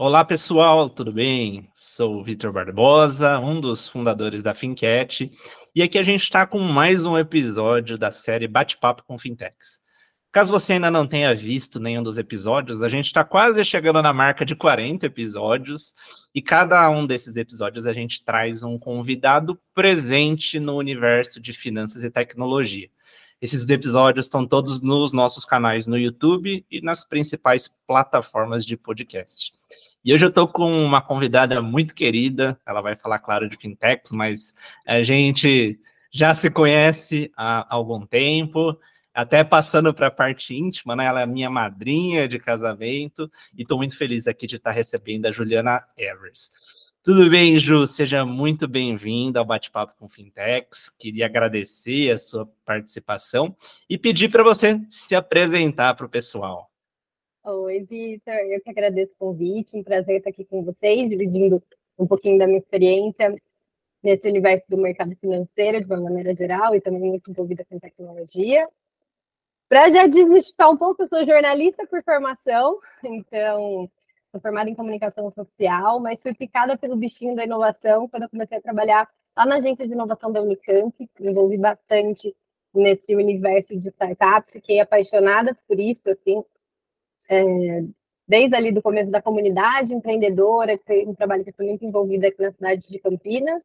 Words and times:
Olá 0.00 0.24
pessoal, 0.24 0.88
tudo 0.88 1.12
bem? 1.12 1.68
Sou 1.74 2.20
o 2.20 2.22
Vitor 2.22 2.52
Barbosa, 2.52 3.36
um 3.40 3.60
dos 3.60 3.88
fundadores 3.88 4.44
da 4.44 4.54
Fincat, 4.54 5.28
e 5.74 5.82
aqui 5.82 5.98
a 5.98 6.04
gente 6.04 6.22
está 6.22 6.46
com 6.46 6.60
mais 6.60 7.04
um 7.04 7.18
episódio 7.18 7.98
da 7.98 8.08
série 8.12 8.46
Bate-Papo 8.46 9.02
com 9.02 9.18
Fintechs. 9.18 9.82
Caso 10.30 10.52
você 10.52 10.74
ainda 10.74 10.88
não 10.88 11.04
tenha 11.04 11.34
visto 11.34 11.80
nenhum 11.80 12.00
dos 12.00 12.16
episódios, 12.16 12.80
a 12.80 12.88
gente 12.88 13.06
está 13.06 13.24
quase 13.24 13.64
chegando 13.64 14.00
na 14.00 14.12
marca 14.12 14.44
de 14.44 14.54
40 14.54 15.04
episódios, 15.04 15.94
e 16.32 16.40
cada 16.40 16.88
um 16.88 17.04
desses 17.04 17.34
episódios 17.34 17.84
a 17.84 17.92
gente 17.92 18.24
traz 18.24 18.62
um 18.62 18.78
convidado 18.78 19.60
presente 19.74 20.60
no 20.60 20.76
universo 20.76 21.40
de 21.40 21.52
finanças 21.52 22.04
e 22.04 22.10
tecnologia. 22.10 22.88
Esses 23.40 23.68
episódios 23.68 24.26
estão 24.26 24.44
todos 24.44 24.80
nos 24.80 25.12
nossos 25.12 25.44
canais 25.44 25.86
no 25.86 25.96
YouTube 25.96 26.66
e 26.68 26.80
nas 26.80 27.04
principais 27.04 27.68
plataformas 27.86 28.64
de 28.64 28.76
podcast. 28.76 29.52
E 30.08 30.14
hoje 30.14 30.24
eu 30.24 30.30
estou 30.30 30.48
com 30.48 30.72
uma 30.86 31.02
convidada 31.02 31.60
muito 31.60 31.94
querida, 31.94 32.58
ela 32.64 32.80
vai 32.80 32.96
falar, 32.96 33.18
claro, 33.18 33.46
de 33.46 33.58
fintechs, 33.58 34.10
mas 34.10 34.54
a 34.86 35.02
gente 35.02 35.78
já 36.10 36.34
se 36.34 36.48
conhece 36.48 37.30
há 37.36 37.66
algum 37.68 38.06
tempo, 38.06 38.74
até 39.12 39.44
passando 39.44 39.92
para 39.92 40.06
a 40.06 40.10
parte 40.10 40.56
íntima, 40.56 40.96
né? 40.96 41.04
Ela 41.04 41.20
é 41.20 41.26
minha 41.26 41.50
madrinha 41.50 42.26
de 42.26 42.38
casamento 42.38 43.30
e 43.54 43.60
estou 43.60 43.76
muito 43.76 43.98
feliz 43.98 44.26
aqui 44.26 44.46
de 44.46 44.56
estar 44.56 44.70
recebendo 44.70 45.26
a 45.26 45.30
Juliana 45.30 45.84
Evers. 45.94 46.50
Tudo 47.04 47.28
bem, 47.28 47.58
Ju? 47.58 47.86
Seja 47.86 48.24
muito 48.24 48.66
bem-vinda 48.66 49.40
ao 49.40 49.44
Bate-Papo 49.44 49.92
com 49.98 50.08
Fintechs. 50.08 50.88
Queria 50.98 51.26
agradecer 51.26 52.12
a 52.12 52.18
sua 52.18 52.48
participação 52.64 53.54
e 53.90 53.98
pedir 53.98 54.30
para 54.30 54.42
você 54.42 54.80
se 54.90 55.14
apresentar 55.14 55.92
para 55.92 56.06
o 56.06 56.08
pessoal. 56.08 56.67
Oi, 57.44 57.80
Vitor. 57.84 58.34
Eu 58.34 58.60
que 58.60 58.70
agradeço 58.70 59.12
o 59.14 59.16
convite. 59.18 59.76
Um 59.76 59.82
prazer 59.82 60.18
estar 60.18 60.30
aqui 60.30 60.44
com 60.44 60.62
vocês, 60.62 61.08
dividindo 61.08 61.62
um 61.98 62.06
pouquinho 62.06 62.38
da 62.38 62.46
minha 62.46 62.58
experiência 62.58 63.34
nesse 64.02 64.28
universo 64.28 64.66
do 64.68 64.76
mercado 64.76 65.16
financeiro, 65.16 65.80
de 65.80 65.86
uma 65.86 66.00
maneira 66.00 66.34
geral, 66.34 66.74
e 66.74 66.80
também 66.80 67.00
muito 67.00 67.30
envolvida 67.30 67.64
com 67.64 67.78
tecnologia. 67.78 68.68
Para 69.68 69.90
já 69.90 70.06
desmistificar 70.06 70.70
um 70.70 70.76
pouco, 70.76 71.02
eu 71.02 71.08
sou 71.08 71.24
jornalista 71.26 71.86
por 71.86 72.02
formação, 72.02 72.78
então 73.04 73.90
sou 74.30 74.40
formada 74.40 74.70
em 74.70 74.74
comunicação 74.74 75.30
social, 75.30 76.00
mas 76.00 76.22
fui 76.22 76.34
picada 76.34 76.76
pelo 76.76 76.96
bichinho 76.96 77.34
da 77.34 77.44
inovação 77.44 78.08
quando 78.08 78.24
eu 78.24 78.30
comecei 78.30 78.58
a 78.58 78.62
trabalhar 78.62 79.08
lá 79.36 79.46
na 79.46 79.56
agência 79.56 79.86
de 79.86 79.92
inovação 79.92 80.32
da 80.32 80.42
Unicamp, 80.42 80.94
me 81.18 81.30
envolvi 81.30 81.56
bastante 81.56 82.34
nesse 82.74 83.14
universo 83.14 83.76
de 83.76 83.88
startups, 83.88 84.52
fiquei 84.52 84.80
apaixonada 84.80 85.56
por 85.66 85.78
isso, 85.78 86.10
assim, 86.10 86.42
é, 87.28 87.84
desde 88.26 88.54
ali 88.56 88.72
do 88.72 88.82
começo 88.82 89.10
da 89.10 89.22
comunidade 89.22 89.94
empreendedora, 89.94 90.76
que 90.76 90.84
foi 90.84 91.06
um 91.06 91.14
trabalho 91.14 91.44
que 91.44 91.52
foi 91.52 91.66
muito 91.66 91.84
envolvida 91.84 92.28
aqui 92.28 92.42
na 92.42 92.52
cidade 92.52 92.88
de 92.88 92.98
Campinas. 92.98 93.62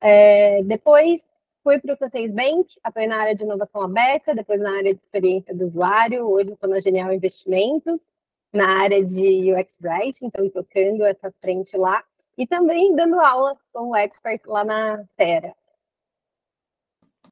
É, 0.00 0.62
depois 0.62 1.22
fui 1.62 1.80
para 1.80 1.92
o 1.92 1.96
C6 1.96 2.32
Bank, 2.32 2.74
atuei 2.82 3.06
na 3.06 3.16
área 3.16 3.34
de 3.34 3.42
inovação 3.42 3.82
aberta, 3.82 4.34
depois 4.34 4.60
na 4.60 4.76
área 4.76 4.94
de 4.94 5.00
experiência 5.00 5.54
do 5.54 5.64
usuário, 5.64 6.26
hoje 6.26 6.52
estou 6.52 6.70
na 6.70 6.80
Genial 6.80 7.12
Investimentos, 7.12 8.08
na 8.52 8.80
área 8.80 9.04
de 9.04 9.52
UX 9.52 9.76
Writing, 9.82 10.26
então 10.26 10.48
tocando 10.48 11.04
essa 11.04 11.32
frente 11.40 11.76
lá, 11.76 12.02
e 12.38 12.46
também 12.46 12.94
dando 12.94 13.20
aula 13.20 13.56
como 13.72 13.96
expert 13.96 14.40
lá 14.46 14.64
na 14.64 15.04
Terra. 15.16 15.54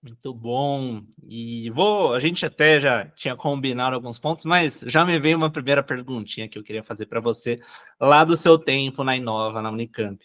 Muito 0.06 0.32
bom. 0.32 1.02
E 1.28 1.68
vou, 1.70 2.14
a 2.14 2.20
gente 2.20 2.46
até 2.46 2.80
já 2.80 3.06
tinha 3.16 3.34
combinado 3.34 3.96
alguns 3.96 4.20
pontos, 4.20 4.44
mas 4.44 4.80
já 4.86 5.04
me 5.04 5.18
veio 5.18 5.36
uma 5.36 5.50
primeira 5.50 5.82
perguntinha 5.82 6.48
que 6.48 6.56
eu 6.56 6.62
queria 6.62 6.84
fazer 6.84 7.06
para 7.06 7.18
você 7.18 7.60
lá 8.00 8.22
do 8.22 8.36
seu 8.36 8.56
tempo 8.56 9.02
na 9.02 9.16
Inova, 9.16 9.60
na 9.60 9.68
Unicamp. 9.68 10.24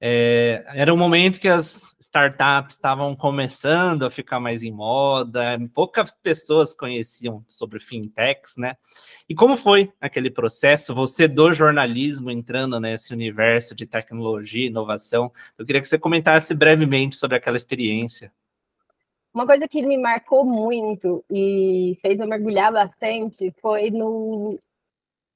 É, 0.00 0.64
era 0.74 0.92
um 0.92 0.96
momento 0.96 1.38
que 1.38 1.48
as 1.48 1.94
startups 2.00 2.74
estavam 2.74 3.14
começando 3.14 4.04
a 4.04 4.10
ficar 4.10 4.40
mais 4.40 4.62
em 4.62 4.72
moda, 4.72 5.58
poucas 5.74 6.10
pessoas 6.10 6.74
conheciam 6.74 7.44
sobre 7.48 7.80
fintechs, 7.80 8.56
né? 8.56 8.76
E 9.28 9.34
como 9.34 9.58
foi 9.58 9.92
aquele 10.00 10.30
processo? 10.30 10.94
Você 10.94 11.28
do 11.28 11.52
jornalismo 11.52 12.30
entrando 12.30 12.80
nesse 12.80 13.12
universo 13.12 13.74
de 13.74 13.86
tecnologia 13.86 14.64
e 14.64 14.68
inovação, 14.68 15.30
eu 15.58 15.66
queria 15.66 15.82
que 15.82 15.88
você 15.88 15.98
comentasse 15.98 16.54
brevemente 16.54 17.16
sobre 17.16 17.36
aquela 17.36 17.58
experiência. 17.58 18.32
Uma 19.34 19.46
coisa 19.46 19.66
que 19.66 19.82
me 19.82 19.96
marcou 19.96 20.44
muito 20.44 21.24
e 21.30 21.96
fez 22.02 22.18
eu 22.20 22.26
mergulhar 22.26 22.72
bastante 22.72 23.52
foi 23.60 23.90
no 23.90 24.58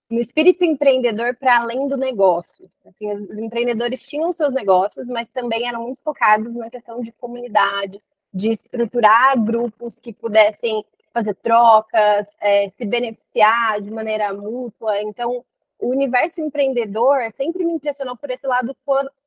no 0.09 0.21
espírito 0.21 0.65
empreendedor 0.65 1.35
para 1.35 1.59
além 1.59 1.89
do 1.89 1.97
negócio. 1.97 2.71
Assim, 2.85 3.13
os 3.13 3.39
empreendedores 3.39 4.03
tinham 4.03 4.33
seus 4.33 4.55
negócios, 4.55 5.07
mas 5.09 5.29
também 5.31 5.67
eram 5.67 5.83
muito 5.83 6.01
focados 6.03 6.55
na 6.55 6.71
questão 6.71 7.01
de 7.01 7.11
comunidade, 7.13 8.01
de 8.33 8.51
estruturar 8.51 9.37
grupos 9.43 9.99
que 9.99 10.13
pudessem 10.13 10.85
fazer 11.13 11.35
trocas, 11.35 12.27
é, 12.41 12.71
se 12.71 12.87
beneficiar 12.87 13.81
de 13.81 13.91
maneira 13.91 14.33
mútua. 14.33 15.01
Então, 15.03 15.45
o 15.79 15.89
universo 15.89 16.41
empreendedor 16.41 17.33
sempre 17.33 17.65
me 17.65 17.73
impressionou 17.73 18.17
por 18.17 18.31
esse 18.31 18.47
lado 18.47 18.77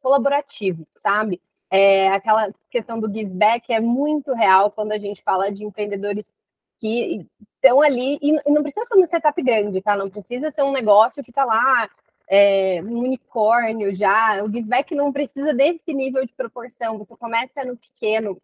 colaborativo, 0.02 0.88
sabe? 0.96 1.42
É, 1.72 2.10
aquela 2.10 2.52
questão 2.70 3.00
do 3.00 3.12
give 3.12 3.30
back 3.30 3.72
é 3.72 3.80
muito 3.80 4.34
real 4.34 4.72
quando 4.72 4.92
a 4.92 4.98
gente 4.98 5.22
fala 5.22 5.52
de 5.52 5.64
empreendedores 5.64 6.34
que 6.80 7.28
estão 7.56 7.82
ali, 7.82 8.18
e 8.22 8.32
não 8.50 8.64
precisa 8.64 8.86
ser 8.86 8.96
uma 8.96 9.06
startup 9.06 9.42
grande, 9.42 9.82
tá? 9.82 9.96
Não 9.96 10.10
precisa 10.10 10.50
ser 10.50 10.64
um 10.64 10.72
negócio 10.72 11.24
que 11.24 11.30
está 11.30 11.44
lá, 11.44 11.90
é, 12.28 12.82
um 12.82 13.00
unicórnio 13.00 13.94
já. 13.94 14.42
O 14.44 14.48
giveback 14.48 14.96
não 14.96 15.12
precisa 15.12 15.54
desse 15.54 15.94
nível 15.94 16.26
de 16.26 16.34
proporção, 16.34 16.98
você 16.98 17.16
começa 17.18 17.66
no 17.66 17.76
pequeno. 17.76 18.42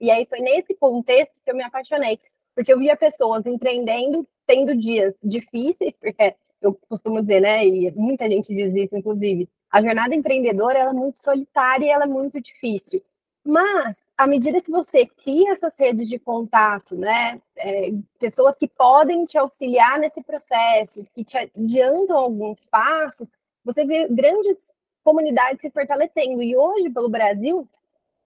E 0.00 0.10
aí 0.10 0.26
foi 0.26 0.40
nesse 0.40 0.74
contexto 0.74 1.40
que 1.44 1.50
eu 1.50 1.56
me 1.56 1.62
apaixonei, 1.62 2.18
porque 2.54 2.72
eu 2.72 2.78
via 2.78 2.96
pessoas 2.96 3.44
empreendendo, 3.44 4.26
tendo 4.46 4.74
dias 4.74 5.14
difíceis, 5.22 5.96
porque 5.98 6.34
eu 6.62 6.74
costumo 6.88 7.20
dizer, 7.20 7.40
né, 7.40 7.66
e 7.66 7.90
muita 7.92 8.28
gente 8.28 8.54
diz 8.54 8.74
isso, 8.74 8.96
inclusive, 8.96 9.48
a 9.70 9.82
jornada 9.82 10.14
empreendedora 10.14 10.78
ela 10.78 10.90
é 10.90 10.94
muito 10.94 11.18
solitária 11.18 11.86
e 11.86 11.88
ela 11.88 12.04
é 12.04 12.08
muito 12.08 12.40
difícil. 12.40 13.02
Mas, 13.44 14.06
à 14.16 14.26
medida 14.26 14.60
que 14.60 14.70
você 14.70 15.06
cria 15.06 15.52
essas 15.52 15.74
redes 15.78 16.08
de 16.08 16.18
contato, 16.18 16.94
né, 16.94 17.40
é, 17.56 17.90
pessoas 18.18 18.58
que 18.58 18.68
podem 18.68 19.24
te 19.24 19.38
auxiliar 19.38 19.98
nesse 19.98 20.22
processo, 20.22 21.06
que 21.14 21.24
te 21.24 21.38
adiantam 21.38 22.16
alguns 22.16 22.66
passos, 22.66 23.32
você 23.64 23.84
vê 23.84 24.06
grandes 24.08 24.72
comunidades 25.02 25.62
se 25.62 25.70
fortalecendo. 25.70 26.42
E 26.42 26.56
hoje, 26.56 26.90
pelo 26.90 27.08
Brasil, 27.08 27.66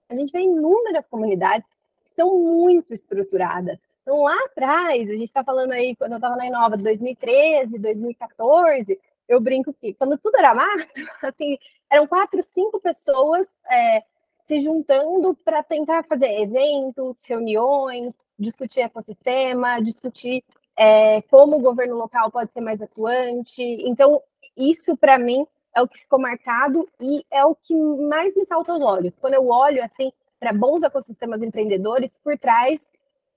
a 0.08 0.16
gente 0.16 0.32
vê 0.32 0.40
inúmeras 0.40 1.06
comunidades 1.08 1.68
que 2.02 2.08
estão 2.08 2.36
muito 2.36 2.92
estruturadas. 2.92 3.78
Então, 4.02 4.22
lá 4.22 4.36
atrás, 4.46 5.08
a 5.08 5.12
gente 5.12 5.24
está 5.24 5.44
falando 5.44 5.70
aí, 5.70 5.94
quando 5.94 6.12
eu 6.12 6.16
estava 6.16 6.34
na 6.34 6.46
Inova, 6.46 6.76
2013, 6.76 7.78
2014, 7.78 8.98
eu 9.28 9.40
brinco 9.40 9.72
que 9.72 9.94
quando 9.94 10.18
tudo 10.18 10.36
era 10.36 10.54
mato, 10.54 10.86
assim, 11.22 11.58
eram 11.90 12.06
quatro, 12.06 12.42
cinco 12.42 12.80
pessoas 12.80 13.48
é, 13.70 14.02
se 14.46 14.60
juntando 14.60 15.34
para 15.44 15.62
tentar 15.62 16.04
fazer 16.04 16.40
eventos, 16.40 17.24
reuniões, 17.24 18.14
discutir 18.38 18.80
ecossistema, 18.80 19.80
discutir 19.80 20.44
é, 20.76 21.22
como 21.22 21.56
o 21.56 21.60
governo 21.60 21.96
local 21.96 22.30
pode 22.30 22.52
ser 22.52 22.60
mais 22.60 22.80
atuante. 22.80 23.62
Então, 23.62 24.22
isso 24.56 24.96
para 24.96 25.18
mim 25.18 25.46
é 25.74 25.80
o 25.80 25.88
que 25.88 26.00
ficou 26.00 26.18
marcado 26.18 26.88
e 27.00 27.24
é 27.30 27.44
o 27.44 27.54
que 27.54 27.74
mais 27.74 28.34
me 28.34 28.44
salta 28.46 28.72
aos 28.72 28.82
olhos. 28.82 29.14
Quando 29.18 29.34
eu 29.34 29.48
olho 29.48 29.82
assim 29.82 30.12
para 30.38 30.52
bons 30.52 30.82
ecossistemas 30.82 31.42
empreendedores, 31.42 32.18
por 32.22 32.36
trás 32.38 32.82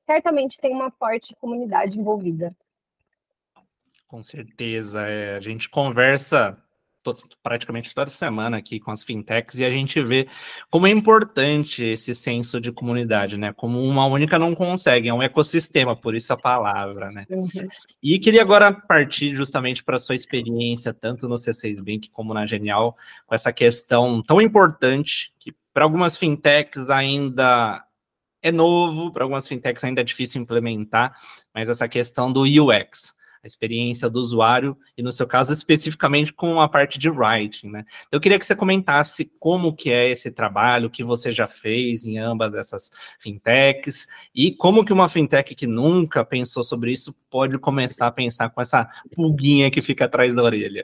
certamente 0.06 0.59
tem 0.59 0.72
uma 0.72 0.91
forte 0.91 1.35
comunidade 1.35 2.00
envolvida. 2.00 2.56
Com 4.07 4.22
certeza, 4.22 5.02
é, 5.02 5.36
a 5.36 5.40
gente 5.40 5.69
conversa 5.69 6.57
praticamente 7.44 7.94
toda 7.94 8.10
semana 8.10 8.57
aqui 8.57 8.80
com 8.80 8.92
as 8.92 9.04
fintechs 9.04 9.60
e 9.60 9.66
a 9.66 9.69
gente 9.69 10.02
vê 10.02 10.28
como 10.72 10.88
é 10.88 10.90
importante 10.90 11.84
esse 11.84 12.16
senso 12.16 12.60
de 12.60 12.72
comunidade, 12.72 13.38
né? 13.38 13.54
Como 13.54 13.84
uma 13.84 14.06
única 14.06 14.40
não 14.40 14.56
consegue, 14.56 15.10
é 15.10 15.13
um 15.13 15.22
ecossistema, 15.22 15.96
por 15.96 16.16
isso 16.16 16.34
a 16.34 16.38
palavra, 16.38 17.12
né? 17.12 17.25
Uhum. 17.30 17.68
E 18.02 18.18
queria 18.18 18.42
agora 18.42 18.72
partir 18.72 19.36
justamente 19.36 19.84
para 19.84 19.98
a 19.98 20.00
sua 20.00 20.16
experiência, 20.16 20.94
tanto 20.94 21.28
no 21.28 21.36
C6 21.36 21.78
Bank 21.78 22.10
como 22.12 22.34
na 22.34 22.46
Genial, 22.46 22.98
com 23.28 23.36
essa 23.36 23.51
questão 23.51 24.24
tão 24.24 24.42
importante 24.42 25.34
que 25.40 25.54
para 25.74 25.84
algumas 25.84 26.18
fintechs 26.18 26.90
ainda 26.90 27.84
é 28.42 28.51
novo, 28.51 29.12
para 29.12 29.24
algumas 29.24 29.48
fintechs 29.48 29.84
ainda 29.84 30.01
é 30.01 30.04
difícil 30.04 30.42
implementar, 30.42 31.16
mas 31.54 31.69
essa 31.69 31.88
questão 31.88 32.31
do 32.31 32.44
UX 32.44 33.16
a 33.45 33.47
experiência 33.47 34.09
do 34.09 34.19
usuário 34.19 34.75
e 34.97 35.03
no 35.03 35.12
seu 35.12 35.27
caso 35.27 35.53
especificamente 35.53 36.33
com 36.33 36.59
a 36.59 36.68
parte 36.68 36.97
de 36.97 37.09
writing, 37.09 37.69
né? 37.69 37.86
Eu 38.12 38.19
queria 38.19 38.39
que 38.39 38.45
você 38.45 38.56
comentasse 38.56 39.31
como 39.39 39.75
que 39.75 39.92
é 39.92 40.09
esse 40.09 40.31
trabalho, 40.31 40.88
o 40.88 40.89
que 40.89 41.03
você 41.03 41.31
já 41.31 41.47
fez 41.47 42.06
em 42.06 42.18
ambas 42.18 42.56
essas 42.56 42.89
fintechs 43.19 44.07
e 44.33 44.51
como 44.51 44.83
que 44.83 44.92
uma 44.92 45.07
fintech 45.07 45.53
que 45.53 45.68
nunca 45.68 46.25
pensou 46.25 46.63
sobre 46.63 46.92
isso 46.92 47.15
pode 47.30 47.59
começar 47.59 48.07
a 48.07 48.12
pensar 48.12 48.50
com 48.50 48.59
essa 48.59 48.89
pulguinha 49.15 49.69
que 49.69 49.81
fica 49.81 50.06
atrás 50.06 50.33
da 50.33 50.41
orelha. 50.41 50.83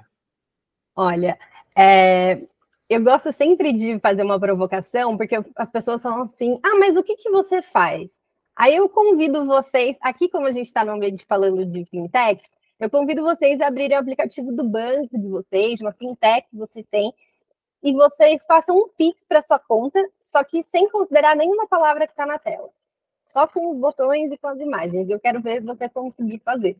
Olha, 0.95 1.39
é, 1.75 2.43
eu 2.87 3.01
gosto 3.01 3.31
sempre 3.31 3.73
de 3.73 3.97
fazer 3.99 4.21
uma 4.21 4.39
provocação, 4.39 5.17
porque 5.17 5.35
as 5.55 5.71
pessoas 5.71 6.03
falam 6.03 6.23
assim: 6.23 6.59
ah, 6.61 6.77
mas 6.77 6.95
o 6.95 7.03
que, 7.03 7.15
que 7.15 7.31
você 7.31 7.61
faz? 7.63 8.20
Aí 8.61 8.75
eu 8.75 8.87
convido 8.87 9.43
vocês, 9.43 9.97
aqui 10.01 10.29
como 10.29 10.45
a 10.45 10.51
gente 10.51 10.67
está 10.67 10.85
no 10.85 10.91
ambiente 10.91 11.25
falando 11.25 11.65
de 11.65 11.83
fintechs, 11.85 12.51
eu 12.79 12.91
convido 12.91 13.23
vocês 13.23 13.59
a 13.59 13.65
abrirem 13.65 13.97
o 13.97 13.99
aplicativo 13.99 14.51
do 14.51 14.63
banco 14.63 15.17
de 15.17 15.27
vocês, 15.27 15.81
uma 15.81 15.91
fintech 15.91 16.47
que 16.47 16.55
vocês 16.55 16.85
têm, 16.91 17.11
e 17.81 17.91
vocês 17.91 18.45
façam 18.45 18.77
um 18.77 18.87
Pix 18.89 19.25
para 19.27 19.41
sua 19.41 19.57
conta, 19.57 19.99
só 20.19 20.43
que 20.43 20.61
sem 20.61 20.87
considerar 20.91 21.35
nenhuma 21.35 21.65
palavra 21.65 22.05
que 22.05 22.13
está 22.13 22.23
na 22.23 22.37
tela. 22.37 22.69
Só 23.25 23.47
com 23.47 23.71
os 23.71 23.77
botões 23.79 24.31
e 24.31 24.37
com 24.37 24.49
as 24.49 24.59
imagens. 24.59 25.09
Eu 25.09 25.19
quero 25.19 25.41
ver 25.41 25.63
você 25.63 25.89
conseguir 25.89 26.37
fazer. 26.45 26.77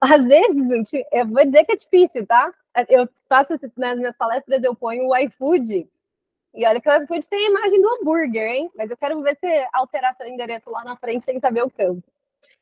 Às 0.00 0.26
vezes, 0.26 0.66
gente, 0.68 1.06
eu 1.12 1.26
vou 1.26 1.44
dizer 1.44 1.66
que 1.66 1.72
é 1.72 1.76
difícil, 1.76 2.26
tá? 2.26 2.50
Eu 2.88 3.06
faço 3.28 3.52
nas 3.76 3.98
minhas 3.98 4.16
palestras, 4.16 4.64
eu 4.64 4.74
ponho 4.74 5.06
o 5.06 5.16
iFood. 5.18 5.86
E 6.58 6.66
olha 6.66 6.80
que 6.80 6.90
o 6.90 7.02
iFood 7.02 7.28
tem 7.28 7.46
a 7.46 7.50
imagem 7.50 7.80
do 7.80 7.88
hambúrguer, 7.88 8.50
hein? 8.50 8.70
Mas 8.74 8.90
eu 8.90 8.96
quero 8.96 9.22
ver 9.22 9.36
se 9.38 9.46
alterar 9.72 10.12
seu 10.14 10.26
endereço 10.26 10.68
lá 10.68 10.82
na 10.82 10.96
frente 10.96 11.24
sem 11.24 11.38
saber 11.38 11.62
o 11.62 11.70
campo. 11.70 12.02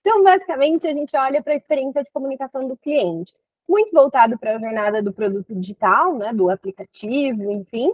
Então, 0.03 0.23
basicamente, 0.23 0.87
a 0.87 0.93
gente 0.93 1.17
olha 1.17 1.43
para 1.43 1.55
a 1.55 1.57
experiência 1.57 2.03
de 2.05 2.11
comunicação 2.11 2.69
do 2.69 2.77
cliente. 2.77 3.35
Muito 3.67 3.91
voltado 3.93 4.39
para 4.39 4.55
a 4.55 4.59
jornada 4.59 5.03
do 5.03 5.15
produto 5.15 5.55
digital, 5.55 6.15
né? 6.15 6.31
Do 6.31 6.51
aplicativo, 6.51 7.51
enfim. 7.51 7.91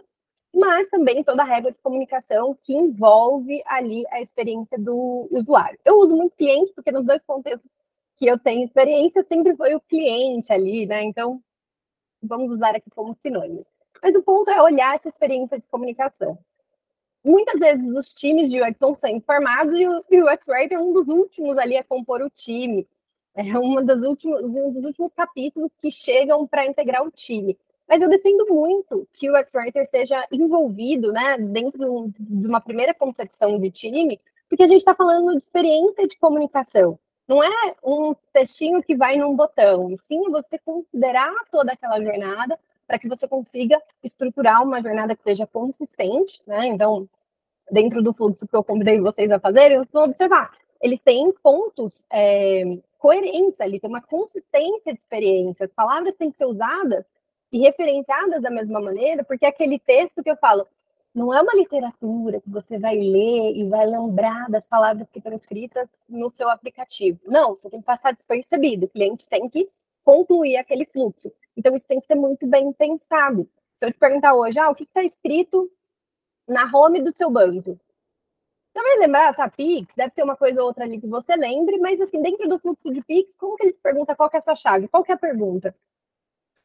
Mas 0.53 0.89
também 0.89 1.23
toda 1.23 1.43
a 1.43 1.47
regra 1.47 1.71
de 1.71 1.81
comunicação 1.81 2.59
que 2.61 2.75
envolve 2.75 3.63
ali 3.65 4.05
a 4.11 4.21
experiência 4.21 4.77
do 4.77 5.29
usuário. 5.31 5.79
Eu 5.85 6.01
uso 6.01 6.17
muito 6.17 6.35
cliente, 6.35 6.73
porque 6.75 6.91
nos 6.91 7.05
dois 7.05 7.23
contextos 7.23 7.71
que 8.17 8.27
eu 8.27 8.37
tenho 8.41 8.65
experiência 8.65 9.23
sempre 9.23 9.55
foi 9.55 9.77
o 9.77 9.81
cliente 9.81 10.53
ali, 10.53 10.85
né? 10.85 11.05
Então, 11.05 11.41
vamos 12.21 12.51
usar 12.51 12.75
aqui 12.75 12.91
como 12.91 13.15
sinônimos. 13.15 13.71
Mas 14.03 14.17
o 14.17 14.23
ponto 14.23 14.51
é 14.51 14.61
olhar 14.61 14.97
essa 14.97 15.09
experiência 15.09 15.59
de 15.59 15.67
comunicação. 15.69 16.37
Muitas 17.25 17.59
vezes 17.61 17.87
os 17.97 18.13
times 18.13 18.51
de 18.51 18.61
UX 18.61 18.77
vão 18.81 18.97
sendo 18.97 19.21
formados 19.21 19.79
e 19.79 19.87
o 19.87 20.27
UX 20.27 20.49
Writer 20.49 20.77
é 20.77 20.81
um 20.81 20.93
dos 20.93 21.07
últimos 21.07 21.57
ali 21.57 21.77
a 21.77 21.85
compor 21.85 22.21
o 22.21 22.29
time. 22.29 22.87
É 23.35 23.57
uma 23.57 23.83
das 23.83 24.03
últimos, 24.03 24.43
um 24.43 24.73
dos 24.73 24.85
últimos 24.85 25.13
capítulos 25.13 25.77
que 25.81 25.91
chegam 25.91 26.47
para 26.47 26.67
integrar 26.67 27.07
o 27.07 27.11
time. 27.11 27.57
Mas 27.89 28.03
eu 28.03 28.09
defendo 28.09 28.47
muito 28.51 29.07
que 29.13 29.31
o 29.31 29.39
UX 29.39 29.55
Writer 29.55 29.87
seja 29.87 30.27
envolvido 30.33 31.13
né, 31.13 31.39
dentro 31.39 32.13
de 32.19 32.47
uma 32.47 32.61
primeira 32.61 32.93
concepção 32.93 33.59
de 33.59 33.71
time, 33.71 34.21
porque 34.49 34.65
a 34.65 34.67
gente 34.67 34.81
está 34.81 34.95
falando 34.95 35.31
de 35.33 35.39
experiência 35.39 36.09
de 36.09 36.19
comunicação. 36.19 36.99
Não 37.27 37.43
é 37.43 37.75
um 37.85 38.15
textinho 38.33 38.83
que 38.83 38.97
vai 38.97 39.17
num 39.17 39.35
botão, 39.37 39.97
sim 39.97 40.21
você 40.29 40.59
considerar 40.59 41.33
toda 41.51 41.73
aquela 41.73 42.03
jornada 42.03 42.59
para 42.93 42.99
que 42.99 43.09
você 43.09 43.27
consiga 43.27 43.81
estruturar 44.05 44.63
uma 44.63 44.83
jornada 44.83 45.17
que 45.17 45.23
seja 45.23 45.47
consistente, 45.47 46.43
né? 46.47 46.67
Então, 46.67 47.09
dentro 47.71 48.03
do 48.03 48.13
fluxo 48.13 48.47
que 48.47 48.55
eu 48.55 48.63
convidei 48.63 49.01
vocês 49.01 49.31
a 49.31 49.41
fazerem, 49.41 49.79
vocês 49.79 49.93
vão 49.95 50.05
observar, 50.05 50.51
eles 50.79 51.01
têm 51.01 51.33
pontos 51.43 52.05
é, 52.13 52.65
coerentes 52.99 53.59
ali, 53.63 53.81
tem 53.81 53.89
uma 53.89 54.03
consistência 54.03 54.93
de 54.93 54.99
experiência, 54.99 55.65
as 55.65 55.73
palavras 55.73 56.15
têm 56.17 56.31
que 56.31 56.37
ser 56.37 56.45
usadas 56.45 57.07
e 57.51 57.61
referenciadas 57.61 58.43
da 58.43 58.51
mesma 58.51 58.79
maneira, 58.79 59.25
porque 59.25 59.47
aquele 59.47 59.79
texto 59.79 60.23
que 60.23 60.31
eu 60.31 60.37
falo, 60.37 60.69
não 61.15 61.33
é 61.33 61.41
uma 61.41 61.55
literatura 61.55 62.43
que 62.43 62.51
você 62.51 62.79
vai 62.79 62.97
ler 62.97 63.57
e 63.57 63.67
vai 63.71 63.87
lembrar 63.87 64.51
das 64.51 64.67
palavras 64.67 65.09
que 65.11 65.19
estão 65.19 65.33
escritas 65.33 65.89
no 66.07 66.29
seu 66.29 66.51
aplicativo. 66.51 67.19
Não, 67.25 67.55
você 67.55 67.71
tem 67.71 67.81
que 67.81 67.87
passar 67.87 68.13
despercebido. 68.13 68.85
O 68.85 68.91
cliente 68.91 69.27
tem 69.27 69.49
que 69.49 69.67
concluir 70.05 70.59
aquele 70.59 70.85
fluxo. 70.85 71.33
Então, 71.57 71.75
isso 71.75 71.87
tem 71.87 72.01
que 72.01 72.07
ser 72.07 72.15
muito 72.15 72.47
bem 72.47 72.73
pensado. 72.73 73.49
Se 73.77 73.87
eu 73.87 73.93
te 73.93 73.99
perguntar 73.99 74.35
hoje, 74.35 74.59
ah, 74.59 74.71
o 74.71 74.75
que 74.75 74.85
está 74.85 75.03
escrito 75.03 75.71
na 76.49 76.71
home 76.73 77.03
do 77.03 77.17
seu 77.17 77.31
banco? 77.31 77.79
Você 78.73 78.83
vai 78.83 78.97
lembrar, 78.99 79.35
tá, 79.35 79.49
Pix, 79.51 79.95
deve 79.95 80.13
ter 80.13 80.23
uma 80.23 80.37
coisa 80.37 80.61
ou 80.61 80.69
outra 80.69 80.85
ali 80.85 80.99
que 80.99 81.07
você 81.07 81.37
lembre, 81.37 81.79
mas 81.79 82.01
assim, 82.01 82.23
dentro 82.23 82.49
do 82.49 82.59
fluxo 82.59 82.91
de 82.93 83.03
Pix, 83.03 83.37
como 83.37 83.57
que 83.57 83.65
ele 83.65 83.73
pergunta 83.75 84.17
qual 84.17 84.31
é 84.33 84.39
a 84.39 84.43
sua 84.43 84.55
chave? 84.57 84.89
Qual 84.89 85.05
é 85.07 85.13
a 85.13 85.17
pergunta? 85.19 85.75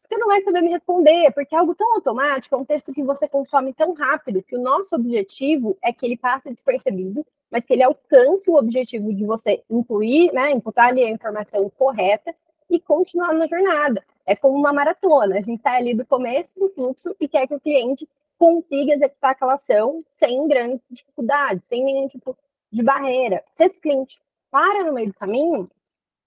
você 0.07 0.17
não 0.17 0.27
vai 0.27 0.41
saber 0.41 0.61
me 0.61 0.69
responder, 0.69 1.31
porque 1.33 1.53
é 1.53 1.57
algo 1.57 1.75
tão 1.75 1.93
automático, 1.95 2.55
é 2.55 2.57
um 2.57 2.65
texto 2.65 2.93
que 2.93 3.03
você 3.03 3.27
consome 3.27 3.73
tão 3.73 3.93
rápido, 3.93 4.41
que 4.41 4.55
o 4.55 4.61
nosso 4.61 4.95
objetivo 4.95 5.77
é 5.83 5.91
que 5.91 6.05
ele 6.05 6.17
passe 6.17 6.49
despercebido, 6.49 7.25
mas 7.51 7.65
que 7.65 7.73
ele 7.73 7.83
alcance 7.83 8.49
o 8.49 8.55
objetivo 8.55 9.13
de 9.13 9.25
você 9.25 9.63
incluir, 9.69 10.31
né, 10.31 10.51
imputar 10.51 10.87
ali 10.87 11.03
a 11.03 11.09
informação 11.09 11.69
correta 11.71 12.33
e 12.69 12.79
continuar 12.79 13.33
na 13.33 13.47
jornada. 13.47 14.03
É 14.25 14.35
como 14.35 14.57
uma 14.57 14.73
maratona, 14.73 15.35
a 15.35 15.41
gente 15.41 15.57
está 15.57 15.75
ali 15.75 15.93
do 15.93 16.05
começo 16.05 16.59
do 16.59 16.69
fluxo 16.69 17.15
e 17.19 17.27
quer 17.27 17.47
que 17.47 17.55
o 17.55 17.59
cliente 17.59 18.07
consiga 18.37 18.93
executar 18.93 19.31
aquela 19.31 19.55
ação 19.55 20.03
sem 20.11 20.47
grande 20.47 20.81
dificuldade, 20.89 21.65
sem 21.65 21.83
nenhum 21.83 22.07
tipo 22.07 22.37
de 22.71 22.83
barreira. 22.83 23.43
Se 23.55 23.65
esse 23.65 23.79
cliente 23.79 24.19
para 24.51 24.83
no 24.83 24.93
meio 24.93 25.07
do 25.07 25.13
caminho, 25.13 25.69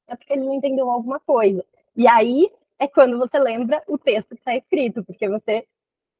é 0.08 0.16
porque 0.16 0.32
ele 0.32 0.44
não 0.44 0.54
entendeu 0.54 0.90
alguma 0.90 1.20
coisa. 1.20 1.64
E 1.96 2.08
aí 2.08 2.50
é 2.78 2.88
quando 2.88 3.18
você 3.18 3.38
lembra 3.38 3.82
o 3.86 3.98
texto 3.98 4.30
que 4.30 4.40
está 4.40 4.56
escrito, 4.56 5.04
porque 5.04 5.28
você 5.28 5.66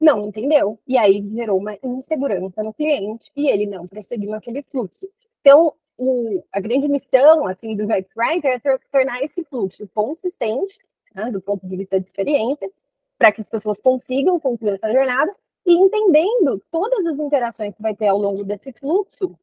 não 0.00 0.26
entendeu. 0.26 0.78
E 0.86 0.96
aí 0.96 1.26
gerou 1.34 1.58
uma 1.58 1.76
insegurança 1.82 2.62
no 2.62 2.72
cliente 2.72 3.30
e 3.36 3.48
ele 3.48 3.66
não 3.66 3.86
prosseguiu 3.86 4.30
naquele 4.30 4.62
fluxo. 4.62 5.08
Então, 5.40 5.74
o, 6.00 6.42
a 6.50 6.58
grande 6.60 6.88
missão 6.88 7.46
assim, 7.46 7.76
do 7.76 7.84
UX 7.84 8.10
Writer 8.16 8.58
é 8.64 8.78
tornar 8.90 9.22
esse 9.22 9.44
fluxo 9.44 9.86
consistente, 9.94 10.78
né, 11.14 11.30
do 11.30 11.42
ponto 11.42 11.66
de 11.66 11.76
vista 11.76 12.00
de 12.00 12.06
experiência, 12.06 12.70
para 13.18 13.30
que 13.30 13.42
as 13.42 13.48
pessoas 13.50 13.78
consigam 13.78 14.40
concluir 14.40 14.74
essa 14.74 14.90
jornada 14.90 15.30
e 15.66 15.74
entendendo 15.74 16.62
todas 16.70 17.04
as 17.04 17.18
interações 17.18 17.74
que 17.74 17.82
vai 17.82 17.94
ter 17.94 18.06
ao 18.06 18.16
longo 18.16 18.42
desse 18.42 18.72
fluxo, 18.72 19.38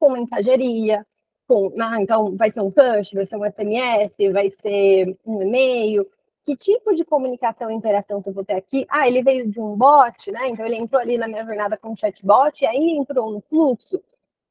com 0.00 0.12
mensageria, 0.12 1.06
com, 1.46 1.70
ah, 1.78 2.00
então 2.00 2.34
vai 2.34 2.50
ser 2.50 2.62
um 2.62 2.70
push, 2.70 3.12
vai 3.12 3.26
ser 3.26 3.36
um 3.36 3.44
SMS, 3.44 4.32
vai 4.32 4.50
ser 4.50 5.18
um 5.26 5.42
e-mail, 5.42 6.08
que 6.46 6.56
tipo 6.56 6.94
de 6.94 7.04
comunicação 7.04 7.70
e 7.70 7.74
interação 7.74 8.22
que 8.22 8.30
eu 8.30 8.32
vou 8.32 8.42
ter 8.42 8.54
aqui? 8.54 8.86
Ah, 8.88 9.06
ele 9.06 9.22
veio 9.22 9.46
de 9.50 9.60
um 9.60 9.76
bot, 9.76 10.32
né? 10.32 10.48
Então 10.48 10.64
ele 10.64 10.76
entrou 10.76 10.98
ali 10.98 11.18
na 11.18 11.28
minha 11.28 11.44
jornada 11.44 11.76
com 11.76 11.90
um 11.90 11.96
chatbot, 11.96 12.64
e 12.64 12.66
aí 12.66 12.90
entrou 12.92 13.30
no 13.30 13.42
fluxo. 13.42 14.02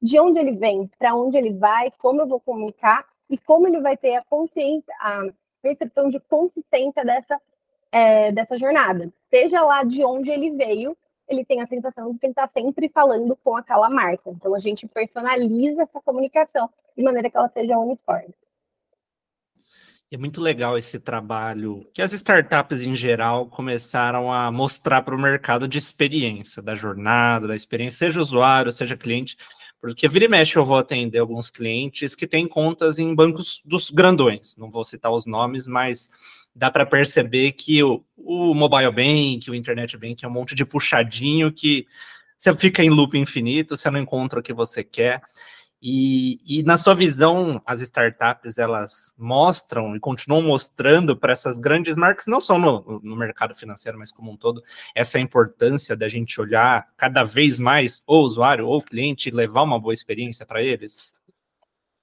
De 0.02 0.20
onde 0.20 0.40
ele 0.40 0.52
vem, 0.52 0.90
para 1.00 1.16
onde 1.16 1.38
ele 1.38 1.54
vai, 1.54 1.92
como 1.98 2.22
eu 2.22 2.28
vou 2.28 2.40
comunicar 2.40 3.06
e 3.30 3.38
como 3.38 3.68
ele 3.68 3.82
vai 3.82 3.98
ter 3.98 4.16
a 4.16 4.24
consciência, 4.24 4.94
a 5.00 5.28
percepção 5.62 6.10
de 6.10 6.20
consistência 6.20 7.04
dessa, 7.04 7.42
é, 7.92 8.32
dessa 8.32 8.58
jornada. 8.58 9.12
Seja 9.30 9.62
lá 9.64 9.84
de 9.84 10.04
onde 10.04 10.32
ele 10.32 10.52
veio, 10.52 10.96
ele 11.28 11.44
tem 11.44 11.62
a 11.62 11.68
sensação 11.68 12.14
de 12.14 12.20
que 12.20 12.26
ele 12.26 12.32
está 12.32 12.48
sempre 12.48 12.88
falando 12.90 13.36
com 13.44 13.56
aquela 13.56 13.90
marca. 13.90 14.30
Então 14.30 14.56
a 14.56 14.60
gente 14.60 14.88
personaliza 14.88 15.84
essa 15.84 16.00
comunicação 16.02 16.70
de 16.96 17.04
maneira 17.04 17.30
que 17.30 17.38
ela 17.38 17.50
seja 17.50 17.78
uniforme. 17.78 18.34
É 20.10 20.16
muito 20.16 20.40
legal 20.40 20.78
esse 20.78 20.98
trabalho 21.02 21.86
que 21.94 22.02
as 22.02 22.14
startups 22.14 22.86
em 22.86 22.96
geral 22.96 23.48
começaram 23.48 24.32
a 24.32 24.50
mostrar 24.50 25.02
para 25.02 25.14
o 25.14 25.20
mercado 25.20 25.68
de 25.68 25.78
experiência, 25.78 26.62
da 26.62 26.76
jornada, 26.76 27.46
da 27.46 27.56
experiência, 27.58 28.08
seja 28.08 28.22
usuário, 28.22 28.72
seja 28.72 28.96
cliente, 28.96 29.36
porque 29.82 30.08
vira 30.08 30.26
e 30.26 30.28
mexe 30.28 30.56
eu 30.56 30.66
vou 30.66 30.78
atender 30.78 31.20
alguns 31.20 31.50
clientes 31.50 32.16
que 32.16 32.28
têm 32.28 32.48
contas 32.48 33.00
em 33.00 33.14
bancos 33.14 33.62
dos 33.64 33.90
grandões, 33.90 34.56
não 34.58 34.72
vou 34.72 34.84
citar 34.84 35.12
os 35.12 35.26
nomes, 35.26 35.68
mas 35.68 36.10
dá 36.56 36.72
para 36.72 36.86
perceber 36.86 37.52
que 37.52 37.84
o, 37.84 38.04
o 38.18 38.54
mobile 38.54 38.92
bank, 38.92 39.50
o 39.50 39.56
internet 39.56 39.96
bank 39.98 40.24
é 40.24 40.28
um 40.28 40.32
monte 40.32 40.56
de 40.56 40.66
puxadinho 40.66 41.52
que 41.52 41.86
você 42.38 42.54
fica 42.56 42.84
em 42.84 42.90
loop 42.90 43.18
infinito, 43.18 43.76
você 43.76 43.90
não 43.90 44.00
encontra 44.00 44.40
o 44.40 44.44
que 44.44 44.54
você 44.54 44.84
quer. 44.84 45.22
E, 45.82 46.40
e, 46.44 46.64
na 46.64 46.76
sua 46.76 46.96
visão, 46.96 47.62
as 47.64 47.82
startups 47.82 48.58
elas 48.58 49.14
mostram 49.18 49.96
e 49.96 50.00
continuam 50.00 50.42
mostrando 50.42 51.16
para 51.16 51.34
essas 51.34 51.56
grandes 51.56 51.96
marcas, 51.96 52.26
não 52.26 52.42
só 52.42 52.58
no, 52.58 53.00
no, 53.04 53.16
mercado 53.16 53.54
financeiro, 53.54 53.98
mas 53.98 54.12
como 54.12 54.32
um 54.32 54.38
todo, 54.38 54.64
essa 54.96 55.20
importância 55.20 55.96
da 55.96 56.10
gente 56.10 56.42
olhar 56.42 56.88
cada 56.98 57.24
vez 57.24 57.60
mais 57.60 58.02
o 58.08 58.18
usuário 58.22 58.68
ou 58.68 58.78
o 58.78 58.84
cliente 58.84 59.30
e 59.30 59.32
levar 59.32 59.62
uma 59.62 59.80
boa 59.80 59.94
experiência 59.94 60.48
para 60.48 60.64
eles? 60.64 61.14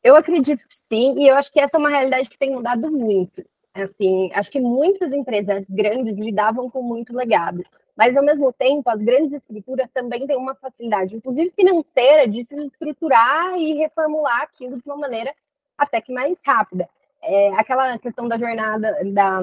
Eu 0.05 0.15
acredito 0.15 0.69
que 0.69 0.77
sim, 0.77 1.21
e 1.21 1.29
eu 1.29 1.35
acho 1.35 1.51
que 1.51 1.59
essa 1.59 1.77
é 1.77 1.81
uma 1.81 1.91
realidade 1.91 2.31
que 2.31 2.39
tem 2.39 2.53
mudado 2.53 2.93
muito. 2.93 3.45
Assim, 3.75 4.31
acho 4.35 4.53
que 4.53 4.61
muitas 4.61 5.13
empresas 5.13 5.65
grandes 5.69 6.17
lidavam 6.17 6.71
com 6.71 6.81
muito 6.81 7.13
legado. 7.13 7.65
Mas, 7.97 8.17
ao 8.17 8.25
mesmo 8.25 8.53
tempo, 8.53 8.89
as 8.91 9.01
grandes 9.01 9.33
estruturas 9.33 9.89
também 9.93 10.27
têm 10.27 10.37
uma 10.37 10.55
facilidade, 10.55 11.15
inclusive 11.15 11.53
financeira, 11.53 12.27
de 12.27 12.45
se 12.45 12.57
estruturar 12.67 13.57
e 13.57 13.75
reformular 13.75 14.43
aquilo 14.43 14.77
de 14.77 14.83
uma 14.85 14.97
maneira 14.97 15.33
até 15.79 16.01
que 16.01 16.13
mais 16.13 16.39
rápida. 16.45 16.89
É, 17.23 17.55
aquela 17.55 17.99
questão 17.99 18.29
da 18.29 18.37
jornada, 18.37 18.99
da, 19.05 19.41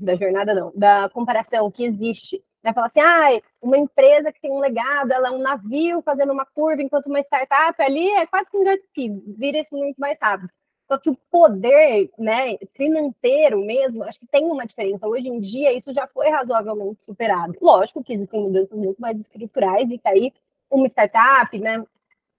da 0.00 0.16
jornada 0.16 0.54
não, 0.54 0.72
da 0.74 1.08
comparação 1.10 1.70
que 1.70 1.84
existe. 1.84 2.42
Né? 2.62 2.72
Falar 2.72 2.86
assim, 2.86 3.00
ah, 3.00 3.40
uma 3.60 3.76
empresa 3.76 4.32
que 4.32 4.40
tem 4.40 4.50
um 4.50 4.58
legado, 4.58 5.12
ela 5.12 5.28
é 5.28 5.30
um 5.30 5.38
navio 5.38 6.00
fazendo 6.02 6.32
uma 6.32 6.46
curva, 6.46 6.82
enquanto 6.82 7.06
uma 7.06 7.20
startup 7.20 7.80
ali 7.82 8.08
é 8.14 8.26
quase 8.26 8.50
que 8.50 8.56
um 8.56 8.64
jet 8.64 8.82
ski, 8.84 9.22
vira 9.38 9.58
isso 9.58 9.76
muito 9.76 9.96
mais 9.98 10.16
rápido. 10.20 10.48
Só 10.94 10.98
que 10.98 11.10
o 11.10 11.18
poder 11.28 12.08
né, 12.16 12.56
financeiro 12.72 13.58
mesmo, 13.64 14.04
acho 14.04 14.20
que 14.20 14.26
tem 14.28 14.44
uma 14.44 14.64
diferença. 14.64 15.08
Hoje 15.08 15.28
em 15.28 15.40
dia, 15.40 15.72
isso 15.72 15.92
já 15.92 16.06
foi 16.06 16.28
razoavelmente 16.30 17.02
superado. 17.02 17.56
Lógico 17.60 18.04
que 18.04 18.12
existem 18.12 18.40
mudanças 18.40 18.78
muito 18.78 19.00
mais 19.00 19.18
estruturais 19.18 19.90
e 19.90 19.98
que 19.98 20.06
aí 20.06 20.32
uma 20.70 20.86
startup, 20.86 21.58
né, 21.58 21.84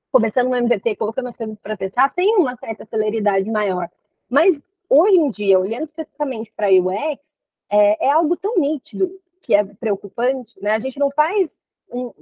começando 0.09 0.47
um 0.47 0.55
MVP, 0.55 0.95
colocando 0.95 1.27
as 1.27 1.35
coisas 1.35 1.59
para 1.59 1.75
testar, 1.75 2.13
tem 2.13 2.37
uma 2.37 2.55
certa 2.55 2.85
celeridade 2.85 3.51
maior. 3.51 3.89
Mas 4.29 4.61
hoje 4.89 5.17
em 5.17 5.29
dia, 5.29 5.59
olhando 5.59 5.87
especificamente 5.87 6.49
para 6.55 6.69
UX, 6.69 7.35
é, 7.69 8.05
é, 8.07 8.09
algo 8.09 8.37
tão 8.37 8.55
nítido 8.55 9.19
que 9.41 9.53
é 9.53 9.65
preocupante, 9.65 10.53
né? 10.61 10.71
A 10.71 10.79
gente 10.79 10.97
não 10.97 11.11
faz 11.11 11.51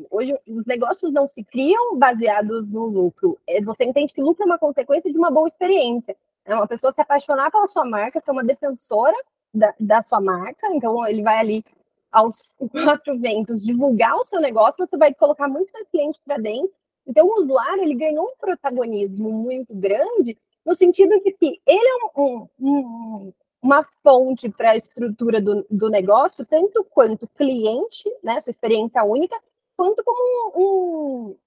hoje 0.09 0.37
os 0.47 0.65
negócios 0.65 1.11
não 1.11 1.27
se 1.27 1.43
criam 1.43 1.97
baseados 1.97 2.67
no 2.69 2.85
lucro. 2.85 3.37
É, 3.47 3.61
você 3.61 3.83
entende 3.85 4.13
que 4.13 4.21
lucro 4.21 4.43
é 4.43 4.45
uma 4.45 4.59
consequência 4.59 5.11
de 5.11 5.17
uma 5.17 5.31
boa 5.31 5.47
experiência. 5.47 6.15
É 6.45 6.53
uma 6.53 6.67
pessoa 6.67 6.91
se 6.93 7.01
apaixonar 7.01 7.51
pela 7.51 7.67
sua 7.67 7.85
marca, 7.85 8.21
ser 8.21 8.31
uma 8.31 8.43
defensora 8.43 9.15
da, 9.53 9.73
da 9.79 10.01
sua 10.01 10.19
marca, 10.19 10.67
então 10.73 11.07
ele 11.07 11.21
vai 11.21 11.39
ali 11.39 11.65
aos 12.11 12.53
quatro 12.71 13.17
ventos 13.17 13.63
divulgar 13.63 14.15
o 14.15 14.25
seu 14.25 14.39
negócio, 14.39 14.85
você 14.85 14.97
vai 14.97 15.13
colocar 15.13 15.47
muito 15.47 15.71
mais 15.71 15.87
cliente 15.89 16.19
para 16.25 16.37
dentro. 16.37 16.73
Então 17.07 17.27
o 17.27 17.41
usuário 17.41 17.83
ele 17.83 17.95
ganhou 17.95 18.25
um 18.25 18.37
protagonismo 18.39 19.31
muito 19.31 19.73
grande 19.73 20.37
no 20.65 20.75
sentido 20.75 21.19
de 21.21 21.31
que 21.33 21.59
ele 21.65 21.87
é 21.87 22.19
um, 22.19 22.47
um, 22.59 23.33
uma 23.61 23.85
fonte 24.01 24.49
para 24.49 24.71
a 24.71 24.77
estrutura 24.77 25.41
do, 25.41 25.65
do 25.69 25.89
negócio, 25.89 26.45
tanto 26.45 26.85
quanto 26.85 27.27
cliente, 27.27 28.09
né, 28.23 28.39
sua 28.39 28.51
experiência 28.51 29.03
única, 29.03 29.37
quanto 29.75 30.03
como 30.03 30.53
um, 30.55 31.37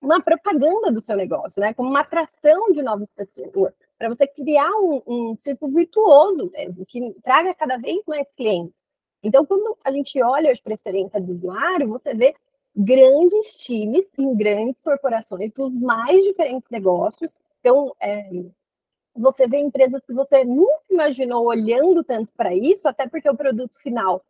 uma 0.00 0.20
propaganda 0.20 0.90
do 0.90 1.00
seu 1.00 1.16
negócio, 1.16 1.60
né? 1.60 1.72
Como 1.74 1.88
uma 1.88 2.00
atração 2.00 2.72
de 2.72 2.82
novas 2.82 3.10
pessoas, 3.10 3.72
para 3.98 4.08
você 4.08 4.26
criar 4.26 4.70
um, 4.80 5.02
um 5.06 5.36
círculo 5.36 5.72
virtuoso 5.72 6.50
mesmo, 6.50 6.84
que 6.86 7.14
traga 7.22 7.54
cada 7.54 7.76
vez 7.76 8.02
mais 8.06 8.26
clientes. 8.36 8.82
Então, 9.22 9.46
quando 9.46 9.76
a 9.84 9.92
gente 9.92 10.20
olha 10.20 10.52
para 10.62 10.72
a 10.72 10.74
experiência 10.74 11.20
do 11.20 11.32
usuário, 11.32 11.88
você 11.88 12.12
vê 12.12 12.34
grandes 12.74 13.54
times 13.56 14.08
em 14.18 14.34
grandes 14.34 14.80
corporações 14.80 15.52
dos 15.52 15.72
mais 15.72 16.20
diferentes 16.24 16.68
negócios. 16.70 17.32
Então, 17.60 17.94
é, 18.00 18.28
você 19.14 19.46
vê 19.46 19.58
empresas 19.58 20.04
que 20.04 20.12
você 20.12 20.44
nunca 20.44 20.82
imaginou 20.90 21.46
olhando 21.46 22.02
tanto 22.02 22.32
para 22.34 22.54
isso, 22.54 22.88
até 22.88 23.06
porque 23.06 23.28
o 23.28 23.36
produto 23.36 23.78
final 23.80 24.24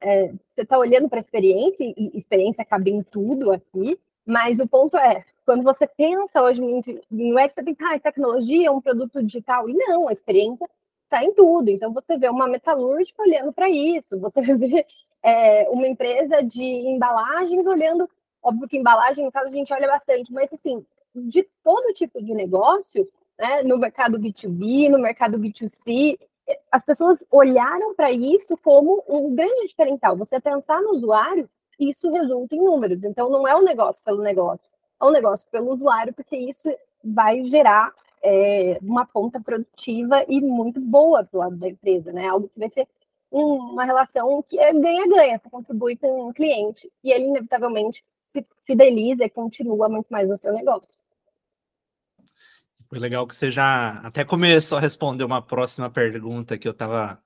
é, 0.00 0.28
você 0.54 0.62
está 0.62 0.78
olhando 0.78 1.08
para 1.08 1.18
a 1.18 1.20
experiência, 1.20 1.84
e 1.84 2.10
experiência 2.14 2.64
cabe 2.64 2.90
em 2.90 3.02
tudo 3.02 3.52
aqui, 3.52 3.98
mas 4.24 4.58
o 4.58 4.66
ponto 4.66 4.96
é, 4.96 5.24
quando 5.44 5.62
você 5.62 5.86
pensa 5.86 6.42
hoje 6.42 6.60
em 6.60 6.78
UX, 6.80 7.54
você 7.54 7.62
pensa, 7.62 7.94
ah, 7.94 8.00
tecnologia 8.00 8.66
é 8.66 8.70
um 8.70 8.80
produto 8.80 9.22
digital, 9.22 9.68
e 9.68 9.74
não, 9.74 10.08
a 10.08 10.12
experiência 10.12 10.68
está 11.04 11.24
em 11.24 11.32
tudo. 11.32 11.70
Então, 11.70 11.92
você 11.92 12.18
vê 12.18 12.28
uma 12.28 12.48
metalúrgica 12.48 13.22
olhando 13.22 13.52
para 13.52 13.70
isso, 13.70 14.18
você 14.18 14.40
vê 14.56 14.84
é, 15.22 15.68
uma 15.70 15.86
empresa 15.86 16.42
de 16.42 16.62
embalagens 16.62 17.64
olhando, 17.64 18.10
óbvio 18.42 18.68
que 18.68 18.76
embalagem, 18.76 19.24
no 19.24 19.32
caso, 19.32 19.48
a 19.48 19.52
gente 19.52 19.72
olha 19.72 19.86
bastante, 19.86 20.32
mas, 20.32 20.52
assim, 20.52 20.84
de 21.14 21.48
todo 21.62 21.94
tipo 21.94 22.22
de 22.22 22.34
negócio, 22.34 23.08
né, 23.38 23.62
no 23.62 23.78
mercado 23.78 24.18
B2B, 24.18 24.90
no 24.90 24.98
mercado 24.98 25.38
B2C, 25.38 26.18
as 26.70 26.84
pessoas 26.84 27.24
olharam 27.30 27.94
para 27.94 28.10
isso 28.10 28.56
como 28.58 29.02
um 29.08 29.34
grande 29.34 29.68
diferencial. 29.68 30.16
Você 30.16 30.40
pensar 30.40 30.80
no 30.80 30.90
usuário, 30.90 31.48
isso 31.78 32.10
resulta 32.10 32.54
em 32.54 32.62
números. 32.62 33.02
Então, 33.02 33.30
não 33.30 33.46
é 33.46 33.54
um 33.56 33.62
negócio 33.62 34.02
pelo 34.04 34.22
negócio, 34.22 34.68
é 35.00 35.04
um 35.04 35.10
negócio 35.10 35.48
pelo 35.50 35.70
usuário, 35.70 36.12
porque 36.12 36.36
isso 36.36 36.72
vai 37.04 37.44
gerar 37.48 37.92
é, 38.22 38.78
uma 38.82 39.06
ponta 39.06 39.40
produtiva 39.40 40.24
e 40.28 40.40
muito 40.40 40.80
boa 40.80 41.22
do 41.22 41.38
lado 41.38 41.56
da 41.56 41.68
empresa, 41.68 42.12
né? 42.12 42.26
Algo 42.28 42.48
que 42.48 42.58
vai 42.58 42.70
ser 42.70 42.88
uma 43.30 43.84
relação 43.84 44.42
que 44.42 44.58
é 44.58 44.72
ganha-ganha, 44.72 45.38
você 45.38 45.50
contribui 45.50 45.96
com 45.96 46.28
o 46.28 46.34
cliente 46.34 46.90
e 47.02 47.12
ele 47.12 47.24
inevitavelmente 47.24 48.04
se 48.26 48.44
fideliza 48.64 49.24
e 49.24 49.30
continua 49.30 49.88
muito 49.88 50.06
mais 50.08 50.30
no 50.30 50.38
seu 50.38 50.52
negócio. 50.52 50.88
Foi 52.88 52.98
legal 52.98 53.26
que 53.26 53.34
você 53.34 53.50
já 53.50 54.00
até 54.04 54.24
começou 54.24 54.78
a 54.78 54.80
responder 54.80 55.24
uma 55.24 55.42
próxima 55.42 55.90
pergunta 55.90 56.56
que 56.56 56.68
eu 56.68 56.72
estava 56.72 57.20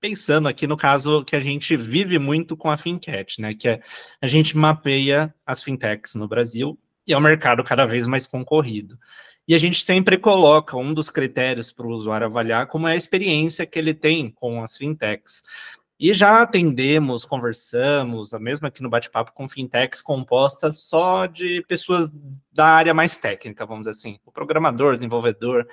pensando 0.00 0.48
aqui 0.48 0.66
no 0.66 0.76
caso 0.76 1.24
que 1.24 1.36
a 1.36 1.40
gente 1.40 1.76
vive 1.76 2.18
muito 2.18 2.56
com 2.56 2.70
a 2.70 2.76
FinCat, 2.76 3.40
né? 3.40 3.54
Que 3.54 3.68
é 3.68 3.82
a 4.20 4.26
gente 4.26 4.56
mapeia 4.56 5.34
as 5.46 5.62
fintechs 5.62 6.14
no 6.14 6.28
Brasil 6.28 6.78
e 7.06 7.12
é 7.12 7.18
um 7.18 7.20
mercado 7.20 7.62
cada 7.64 7.86
vez 7.86 8.06
mais 8.06 8.26
concorrido. 8.26 8.98
E 9.46 9.54
a 9.54 9.58
gente 9.58 9.84
sempre 9.84 10.18
coloca 10.18 10.76
um 10.76 10.92
dos 10.92 11.10
critérios 11.10 11.70
para 11.70 11.86
o 11.86 11.90
usuário 11.90 12.26
avaliar 12.26 12.66
como 12.66 12.88
é 12.88 12.92
a 12.92 12.96
experiência 12.96 13.66
que 13.66 13.78
ele 13.78 13.94
tem 13.94 14.30
com 14.30 14.62
as 14.62 14.76
fintechs. 14.76 15.42
E 15.98 16.12
já 16.12 16.42
atendemos, 16.42 17.24
conversamos, 17.24 18.32
mesmo 18.32 18.66
aqui 18.66 18.82
no 18.82 18.90
bate-papo, 18.90 19.32
com 19.32 19.48
fintechs 19.48 20.02
compostas 20.02 20.80
só 20.80 21.26
de 21.26 21.64
pessoas 21.68 22.12
da 22.52 22.66
área 22.66 22.92
mais 22.92 23.16
técnica, 23.16 23.64
vamos 23.64 23.84
dizer 23.84 23.92
assim, 23.92 24.18
o 24.26 24.32
programador, 24.32 24.96
desenvolvedor. 24.96 25.66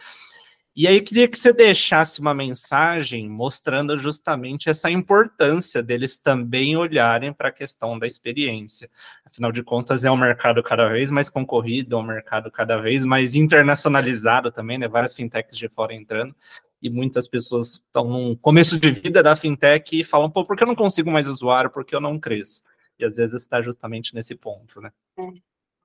E 0.74 0.88
aí 0.88 1.02
queria 1.02 1.28
que 1.28 1.38
você 1.38 1.52
deixasse 1.52 2.22
uma 2.22 2.34
mensagem 2.34 3.28
mostrando 3.28 4.00
justamente 4.00 4.70
essa 4.70 4.90
importância 4.90 5.82
deles 5.84 6.18
também 6.20 6.78
olharem 6.78 7.34
para 7.34 7.50
a 7.50 7.52
questão 7.52 8.00
da 8.00 8.08
experiência. 8.08 8.90
Afinal 9.26 9.52
de 9.52 9.64
contas, 9.64 10.06
é 10.06 10.12
um 10.12 10.16
mercado 10.16 10.64
cada 10.64 10.88
vez 10.88 11.12
mais 11.12 11.30
concorrido, 11.30 11.96
é 11.96 12.00
um 12.00 12.04
mercado 12.04 12.50
cada 12.50 12.78
vez 12.78 13.04
mais 13.04 13.36
internacionalizado 13.36 14.50
também, 14.52 14.78
né? 14.78 14.88
Várias 14.88 15.14
fintechs 15.14 15.58
de 15.58 15.68
fora 15.68 15.94
entrando 15.94 16.34
e 16.82 16.90
muitas 16.90 17.28
pessoas 17.28 17.74
estão 17.74 18.06
no 18.06 18.38
começo 18.38 18.80
de 18.80 18.92
vida 18.92 19.22
da 19.22 19.36
fintech 19.36 20.00
e 20.00 20.04
falam, 20.04 20.32
pô, 20.32 20.44
por 20.44 20.58
que 20.58 20.64
eu 20.64 20.68
não 20.68 20.76
consigo 20.76 21.12
mais 21.12 21.28
usuário? 21.28 21.70
Por 21.70 21.86
que 21.86 21.96
eu 21.96 22.02
não 22.02 22.20
cresço? 22.20 22.64
E 22.98 23.06
às 23.06 23.16
vezes 23.16 23.42
está 23.42 23.62
justamente 23.62 24.16
nesse 24.16 24.36
ponto, 24.36 24.82
né? 24.82 24.92
É. 25.18 25.30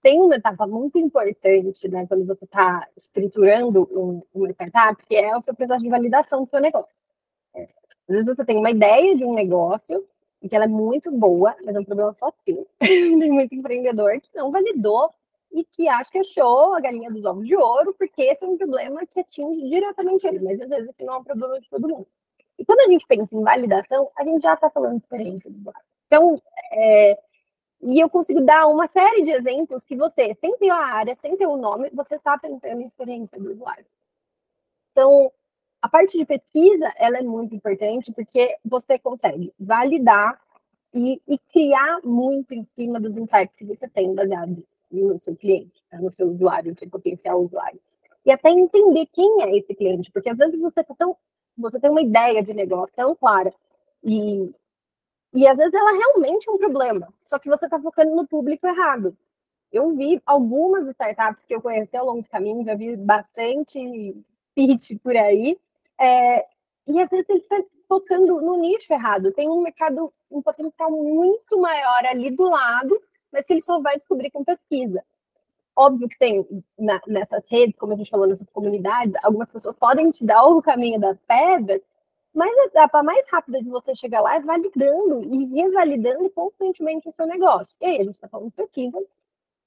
Tem 0.02 0.20
uma 0.20 0.36
etapa 0.36 0.66
muito 0.66 0.98
importante, 0.98 1.88
né, 1.88 2.06
quando 2.06 2.24
você 2.24 2.44
está 2.44 2.86
estruturando 2.96 3.88
um, 3.90 4.22
uma 4.32 4.50
startup, 4.50 5.04
que 5.04 5.16
é 5.16 5.36
o 5.36 5.42
seu 5.42 5.52
processo 5.52 5.82
de 5.82 5.88
validação 5.88 6.44
do 6.44 6.50
seu 6.50 6.60
negócio. 6.60 6.94
É. 7.54 7.62
Às 8.08 8.14
vezes 8.14 8.36
você 8.36 8.44
tem 8.44 8.56
uma 8.56 8.70
ideia 8.70 9.16
de 9.16 9.24
um 9.24 9.34
negócio 9.34 10.06
e 10.40 10.48
que 10.48 10.54
ela 10.54 10.66
é 10.66 10.68
muito 10.68 11.10
boa, 11.10 11.56
mas 11.64 11.74
é 11.74 11.80
um 11.80 11.84
problema 11.84 12.12
só 12.14 12.32
seu. 12.44 12.66
tem 12.78 13.32
muito 13.32 13.54
empreendedor 13.54 14.20
que 14.20 14.28
não 14.34 14.52
validou 14.52 15.10
e 15.52 15.64
que 15.64 15.88
acha 15.88 16.10
que 16.10 16.18
achou 16.18 16.74
a 16.74 16.80
galinha 16.80 17.10
dos 17.10 17.24
ovos 17.24 17.46
de 17.46 17.56
ouro, 17.56 17.94
porque 17.94 18.22
esse 18.22 18.44
é 18.44 18.48
um 18.48 18.56
problema 18.56 19.06
que 19.06 19.20
atinge 19.20 19.68
diretamente 19.68 20.26
ele, 20.26 20.40
mas 20.40 20.60
às 20.60 20.68
vezes 20.68 20.88
esse 20.90 21.04
não 21.04 21.14
é 21.14 21.18
um 21.18 21.24
problema 21.24 21.60
de 21.60 21.68
todo 21.68 21.88
mundo. 21.88 22.06
E 22.58 22.64
quando 22.64 22.80
a 22.80 22.88
gente 22.90 23.06
pensa 23.06 23.36
em 23.36 23.42
validação, 23.42 24.10
a 24.16 24.24
gente 24.24 24.42
já 24.42 24.54
está 24.54 24.70
falando 24.70 24.98
de 24.98 25.04
experiência 25.04 25.50
do 25.50 25.58
usuário. 25.58 25.86
Então, 26.06 26.42
é, 26.72 27.18
e 27.82 28.00
eu 28.00 28.08
consigo 28.08 28.40
dar 28.40 28.66
uma 28.66 28.88
série 28.88 29.22
de 29.22 29.30
exemplos 29.30 29.84
que 29.84 29.96
você, 29.96 30.32
sem 30.34 30.56
ter 30.56 30.70
a 30.70 30.76
área, 30.76 31.14
sem 31.14 31.36
ter 31.36 31.46
o 31.46 31.56
nome, 31.56 31.90
você 31.90 32.16
está 32.16 32.38
pensando 32.38 32.80
em 32.80 32.86
experiência 32.86 33.38
do 33.38 33.52
usuário. 33.52 33.84
Então, 34.92 35.30
a 35.82 35.88
parte 35.88 36.16
de 36.16 36.24
pesquisa, 36.24 36.92
ela 36.96 37.18
é 37.18 37.22
muito 37.22 37.54
importante, 37.54 38.12
porque 38.12 38.56
você 38.64 38.98
consegue 38.98 39.52
validar 39.58 40.40
e, 40.92 41.20
e 41.28 41.38
criar 41.38 42.00
muito 42.02 42.54
em 42.54 42.62
cima 42.62 42.98
dos 42.98 43.16
insights 43.16 43.54
que 43.54 43.64
você 43.64 43.86
tem 43.88 44.14
baseado 44.14 44.66
no 44.90 45.18
seu 45.20 45.36
cliente, 45.36 45.82
né, 45.92 45.98
no 46.00 46.10
seu 46.10 46.28
usuário, 46.28 46.72
no 46.72 46.78
seu 46.78 46.88
potencial 46.88 47.42
usuário. 47.42 47.80
E 48.24 48.30
até 48.30 48.50
entender 48.50 49.06
quem 49.12 49.42
é 49.42 49.56
esse 49.56 49.74
cliente, 49.74 50.10
porque 50.10 50.30
às 50.30 50.36
vezes 50.36 50.58
você 50.60 50.82
tá 50.82 50.94
tão, 50.94 51.16
você 51.56 51.78
tem 51.78 51.90
uma 51.90 52.02
ideia 52.02 52.42
de 52.42 52.52
negócio 52.54 52.94
tão 52.94 53.14
clara 53.14 53.52
e 54.02 54.52
e 55.32 55.46
às 55.46 55.58
vezes 55.58 55.74
ela 55.74 55.92
realmente 55.92 56.48
é 56.48 56.52
um 56.52 56.56
problema, 56.56 57.12
só 57.22 57.38
que 57.38 57.48
você 57.48 57.66
está 57.66 57.78
focando 57.78 58.14
no 58.16 58.26
público 58.26 58.66
errado. 58.66 59.14
Eu 59.70 59.94
vi 59.94 60.22
algumas 60.24 60.88
startups 60.88 61.44
que 61.44 61.54
eu 61.54 61.60
conheci 61.60 61.94
ao 61.94 62.06
longo 62.06 62.22
do 62.22 62.28
caminho, 62.28 62.64
já 62.64 62.74
vi 62.74 62.96
bastante 62.96 64.16
pitch 64.54 64.92
por 65.02 65.14
aí, 65.14 65.58
é, 66.00 66.46
e 66.86 67.02
às 67.02 67.10
vezes 67.10 67.28
ele 67.28 67.40
está 67.40 67.62
focando 67.86 68.40
no 68.40 68.56
nicho 68.56 68.90
errado. 68.92 69.32
Tem 69.32 69.48
um 69.48 69.60
mercado, 69.60 70.12
um 70.30 70.40
potencial 70.40 70.90
muito 70.90 71.58
maior 71.60 72.06
ali 72.06 72.30
do 72.30 72.48
lado, 72.48 72.98
mas 73.32 73.46
que 73.46 73.52
ele 73.52 73.62
só 73.62 73.80
vai 73.80 73.96
descobrir 73.96 74.30
com 74.30 74.44
pesquisa. 74.44 75.02
Óbvio 75.74 76.08
que 76.08 76.18
tem 76.18 76.46
na, 76.78 77.00
nessas 77.06 77.44
redes, 77.50 77.76
como 77.76 77.92
a 77.92 77.96
gente 77.96 78.10
falou, 78.10 78.26
nessas 78.26 78.48
comunidades, 78.50 79.14
algumas 79.22 79.50
pessoas 79.50 79.76
podem 79.76 80.10
te 80.10 80.24
dar 80.24 80.44
o 80.44 80.62
caminho 80.62 80.98
das 80.98 81.18
pedras, 81.26 81.82
mas 82.32 82.56
a 82.58 82.64
etapa 82.64 83.02
mais 83.02 83.26
rápida 83.30 83.62
de 83.62 83.68
você 83.68 83.94
chegar 83.94 84.20
lá 84.20 84.36
é 84.36 84.40
validando 84.40 85.22
e 85.24 85.46
revalidando 85.46 86.28
constantemente 86.30 87.08
o 87.08 87.12
seu 87.12 87.26
negócio. 87.26 87.76
E 87.80 87.86
aí 87.86 87.96
a 87.96 88.04
gente 88.04 88.14
está 88.14 88.28
falando 88.28 88.48
de 88.48 88.56
pesquisa, 88.56 88.98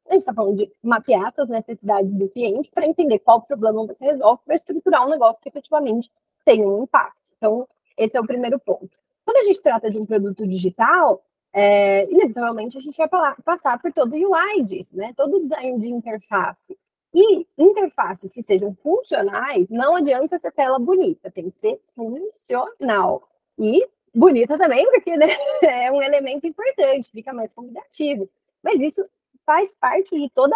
a 0.08 0.14
gente 0.14 0.22
está 0.22 0.34
falando 0.34 0.58
de 0.58 0.72
mapear 0.82 1.28
essas 1.28 1.48
necessidades 1.48 2.12
do 2.12 2.28
cliente 2.30 2.72
para 2.72 2.88
entender 2.88 3.20
qual 3.20 3.42
problema 3.42 3.86
você 3.86 4.06
resolve 4.06 4.42
para 4.46 4.56
estruturar 4.56 5.06
um 5.06 5.10
negócio 5.10 5.42
que 5.42 5.50
efetivamente 5.50 6.12
tem 6.44 6.66
um 6.66 6.84
impacto. 6.84 7.32
Então, 7.38 7.68
esse 7.96 8.18
é 8.18 8.20
o 8.20 8.26
primeiro 8.26 8.60
ponto. 8.60 8.90
Quando 9.24 9.38
a 9.38 9.44
gente 9.44 9.62
trata 9.62 9.92
de 9.92 10.00
um 10.00 10.06
produto 10.06 10.48
digital, 10.48 11.24
é, 11.54 12.10
inevitavelmente 12.12 12.78
a 12.78 12.82
gente 12.82 12.98
vai 12.98 13.10
passar 13.44 13.82
por 13.82 13.92
todo 13.92 14.14
o 14.14 14.32
UI 14.32 14.64
disso, 14.64 14.96
né? 14.96 15.14
Todo 15.16 15.38
o 15.38 15.42
design 15.42 15.80
de 15.80 15.90
interface. 15.90 16.78
E 17.14 17.48
interfaces 17.58 18.32
que 18.32 18.44
sejam 18.44 18.76
funcionais, 18.84 19.68
não 19.68 19.96
adianta 19.96 20.36
essa 20.36 20.52
tela 20.52 20.78
bonita, 20.78 21.32
tem 21.32 21.50
que 21.50 21.58
ser 21.58 21.82
funcional. 21.96 23.28
E 23.58 23.84
bonita 24.14 24.58
também, 24.58 24.86
porque 24.92 25.18
né, 25.18 25.28
é 25.64 25.92
um 25.92 26.02
elemento 26.04 26.46
importante, 26.46 27.10
fica 27.10 27.34
mais 27.34 27.52
convidativo. 27.52 28.30
Mas 28.62 28.80
isso 28.80 29.04
faz 29.44 29.76
parte 29.76 30.16
de 30.20 30.30
toda, 30.30 30.56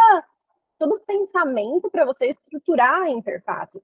todo 0.78 0.96
o 0.96 1.00
pensamento 1.00 1.90
para 1.90 2.06
você 2.06 2.28
estruturar 2.28 3.02
a 3.02 3.10
interface. 3.10 3.82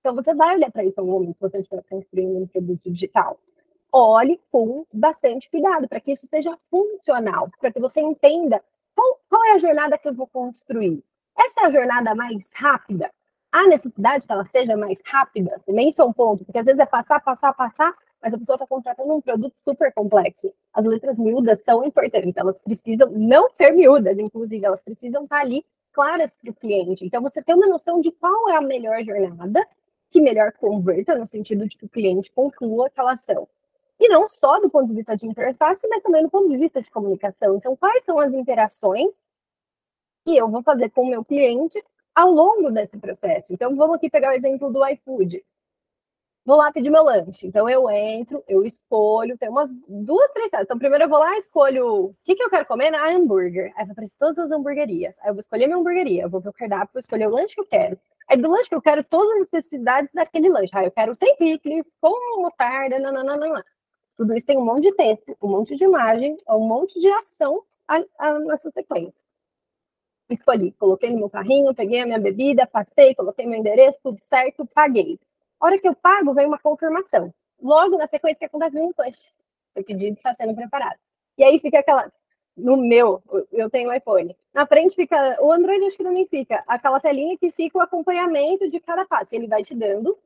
Então, 0.00 0.14
você 0.14 0.34
vai 0.34 0.56
olhar 0.56 0.72
para 0.72 0.84
isso 0.84 0.98
em 0.98 1.00
algum 1.00 1.12
momento, 1.12 1.36
você 1.38 1.58
estiver 1.58 1.82
construindo 1.88 2.38
um 2.38 2.46
produto 2.46 2.90
digital. 2.90 3.38
Olhe 3.92 4.40
com 4.50 4.86
bastante 4.90 5.50
cuidado, 5.50 5.86
para 5.86 6.00
que 6.00 6.12
isso 6.12 6.26
seja 6.26 6.58
funcional, 6.70 7.50
para 7.60 7.70
que 7.70 7.78
você 7.78 8.00
entenda 8.00 8.62
qual, 8.94 9.20
qual 9.28 9.44
é 9.44 9.52
a 9.52 9.58
jornada 9.58 9.98
que 9.98 10.08
eu 10.08 10.14
vou 10.14 10.26
construir. 10.26 11.04
Essa 11.36 11.62
é 11.62 11.64
a 11.66 11.70
jornada 11.70 12.14
mais 12.14 12.50
rápida? 12.54 13.10
Há 13.50 13.66
necessidade 13.66 14.26
que 14.26 14.32
ela 14.32 14.46
seja 14.46 14.76
mais 14.78 15.02
rápida? 15.04 15.60
Também 15.66 15.90
isso 15.90 16.00
é 16.00 16.04
um 16.06 16.12
ponto, 16.12 16.42
porque 16.42 16.58
às 16.58 16.64
vezes 16.64 16.80
é 16.80 16.86
passar, 16.86 17.20
passar, 17.20 17.52
passar, 17.52 17.94
mas 18.22 18.32
a 18.32 18.38
pessoa 18.38 18.56
está 18.56 18.66
contratando 18.66 19.14
um 19.14 19.20
produto 19.20 19.54
super 19.62 19.92
complexo. 19.92 20.50
As 20.72 20.84
letras 20.84 21.18
miúdas 21.18 21.62
são 21.62 21.84
importantes, 21.84 22.36
elas 22.36 22.56
precisam 22.60 23.10
não 23.10 23.50
ser 23.50 23.72
miúdas, 23.72 24.18
inclusive, 24.18 24.64
elas 24.64 24.80
precisam 24.80 25.24
estar 25.24 25.36
tá 25.36 25.42
ali 25.42 25.66
claras 25.92 26.34
para 26.34 26.50
o 26.50 26.54
cliente. 26.54 27.04
Então, 27.04 27.20
você 27.20 27.42
tem 27.42 27.54
uma 27.54 27.66
noção 27.66 28.00
de 28.00 28.10
qual 28.12 28.48
é 28.48 28.56
a 28.56 28.62
melhor 28.62 29.02
jornada 29.04 29.66
que 30.08 30.20
melhor 30.20 30.52
converta, 30.52 31.14
no 31.14 31.26
sentido 31.26 31.66
de 31.66 31.76
que 31.76 31.84
o 31.84 31.88
cliente 31.88 32.30
conclua 32.32 32.86
aquela 32.86 33.12
ação. 33.12 33.48
E 34.02 34.08
não 34.08 34.28
só 34.28 34.58
do 34.58 34.68
ponto 34.68 34.88
de 34.88 34.94
vista 34.94 35.16
de 35.16 35.28
interface, 35.28 35.86
mas 35.86 36.02
também 36.02 36.24
do 36.24 36.28
ponto 36.28 36.48
de 36.48 36.56
vista 36.56 36.82
de 36.82 36.90
comunicação. 36.90 37.54
Então, 37.54 37.76
quais 37.76 38.04
são 38.04 38.18
as 38.18 38.34
interações 38.34 39.24
que 40.24 40.36
eu 40.36 40.48
vou 40.48 40.60
fazer 40.60 40.90
com 40.90 41.02
o 41.02 41.08
meu 41.08 41.24
cliente 41.24 41.80
ao 42.12 42.32
longo 42.32 42.68
desse 42.72 42.98
processo? 42.98 43.52
Então, 43.54 43.76
vamos 43.76 43.94
aqui 43.94 44.10
pegar 44.10 44.30
o 44.30 44.34
exemplo 44.34 44.72
do 44.72 44.84
iFood. 44.88 45.44
Vou 46.44 46.56
lá 46.56 46.72
pedir 46.72 46.90
meu 46.90 47.04
lanche. 47.04 47.46
Então, 47.46 47.68
eu 47.68 47.88
entro, 47.88 48.42
eu 48.48 48.64
escolho, 48.64 49.38
tem 49.38 49.48
umas 49.48 49.70
duas, 49.86 50.32
três. 50.32 50.50
Então, 50.52 50.76
primeiro 50.76 51.04
eu 51.04 51.08
vou 51.08 51.20
lá, 51.20 51.38
escolho 51.38 52.06
o 52.06 52.14
que, 52.24 52.34
que 52.34 52.42
eu 52.42 52.50
quero 52.50 52.66
comer 52.66 52.90
na 52.90 53.08
hambúrguer. 53.08 53.72
Aí, 53.76 53.88
eu 53.88 53.94
vou 53.94 54.04
todas 54.18 54.38
as 54.46 54.50
hamburguerias. 54.50 55.16
Aí, 55.20 55.28
eu 55.28 55.34
vou 55.34 55.40
escolher 55.40 55.68
minha 55.68 55.78
hamburgueria, 55.78 56.24
eu 56.24 56.30
vou 56.30 56.40
ver 56.40 56.48
o 56.48 56.52
cardápio, 56.52 56.94
vou 56.94 57.00
escolher 57.00 57.28
o 57.28 57.30
lanche 57.30 57.54
que 57.54 57.60
eu 57.60 57.66
quero. 57.66 57.96
Aí, 58.28 58.36
do 58.36 58.50
lanche 58.50 58.68
eu 58.72 58.82
quero, 58.82 59.04
todas 59.04 59.30
as 59.36 59.42
especificidades 59.42 60.10
daquele 60.12 60.48
lanche. 60.48 60.72
Aí, 60.74 60.86
eu 60.86 60.90
quero 60.90 61.14
sem 61.14 61.36
picles, 61.36 61.96
com 62.00 62.42
mostarda, 62.42 62.98
nananana. 62.98 63.64
Tudo 64.22 64.36
isso 64.36 64.46
tem 64.46 64.56
um 64.56 64.64
monte 64.64 64.84
de 64.84 64.92
texto, 64.92 65.36
um 65.42 65.48
monte 65.48 65.74
de 65.74 65.82
imagem, 65.82 66.38
um 66.48 66.60
monte 66.60 67.00
de 67.00 67.10
ação 67.10 67.64
nessa 68.46 68.70
sequência. 68.70 69.20
Escolhi, 70.30 70.70
coloquei 70.78 71.10
no 71.10 71.18
meu 71.18 71.28
carrinho, 71.28 71.74
peguei 71.74 71.98
a 71.98 72.06
minha 72.06 72.20
bebida, 72.20 72.64
passei, 72.64 73.16
coloquei 73.16 73.48
meu 73.48 73.58
endereço, 73.58 73.98
tudo 74.00 74.20
certo, 74.20 74.64
paguei. 74.64 75.18
A 75.58 75.66
hora 75.66 75.76
que 75.76 75.88
eu 75.88 75.96
pago, 75.96 76.32
vem 76.34 76.46
uma 76.46 76.60
confirmação. 76.60 77.34
Logo 77.60 77.98
na 77.98 78.06
sequência 78.06 78.38
que 78.38 78.44
acontece 78.44 78.78
um 78.78 78.92
push. 78.92 79.32
O 79.74 79.82
pedido 79.82 80.16
está 80.16 80.32
sendo 80.34 80.54
preparado. 80.54 81.00
E 81.36 81.42
aí 81.42 81.58
fica 81.58 81.80
aquela. 81.80 82.08
No 82.56 82.76
meu, 82.76 83.20
eu 83.50 83.68
tenho 83.68 83.90
um 83.90 83.92
iPhone. 83.92 84.36
Na 84.54 84.68
frente 84.68 84.94
fica. 84.94 85.36
O 85.42 85.50
Android 85.50 85.84
acho 85.84 85.96
que 85.96 86.04
também 86.04 86.28
fica. 86.28 86.62
Aquela 86.68 87.00
telinha 87.00 87.36
que 87.36 87.50
fica 87.50 87.76
o 87.76 87.80
acompanhamento 87.80 88.70
de 88.70 88.78
cada 88.78 89.04
passo. 89.04 89.34
Ele 89.34 89.48
vai 89.48 89.64
te 89.64 89.74
dando 89.74 90.16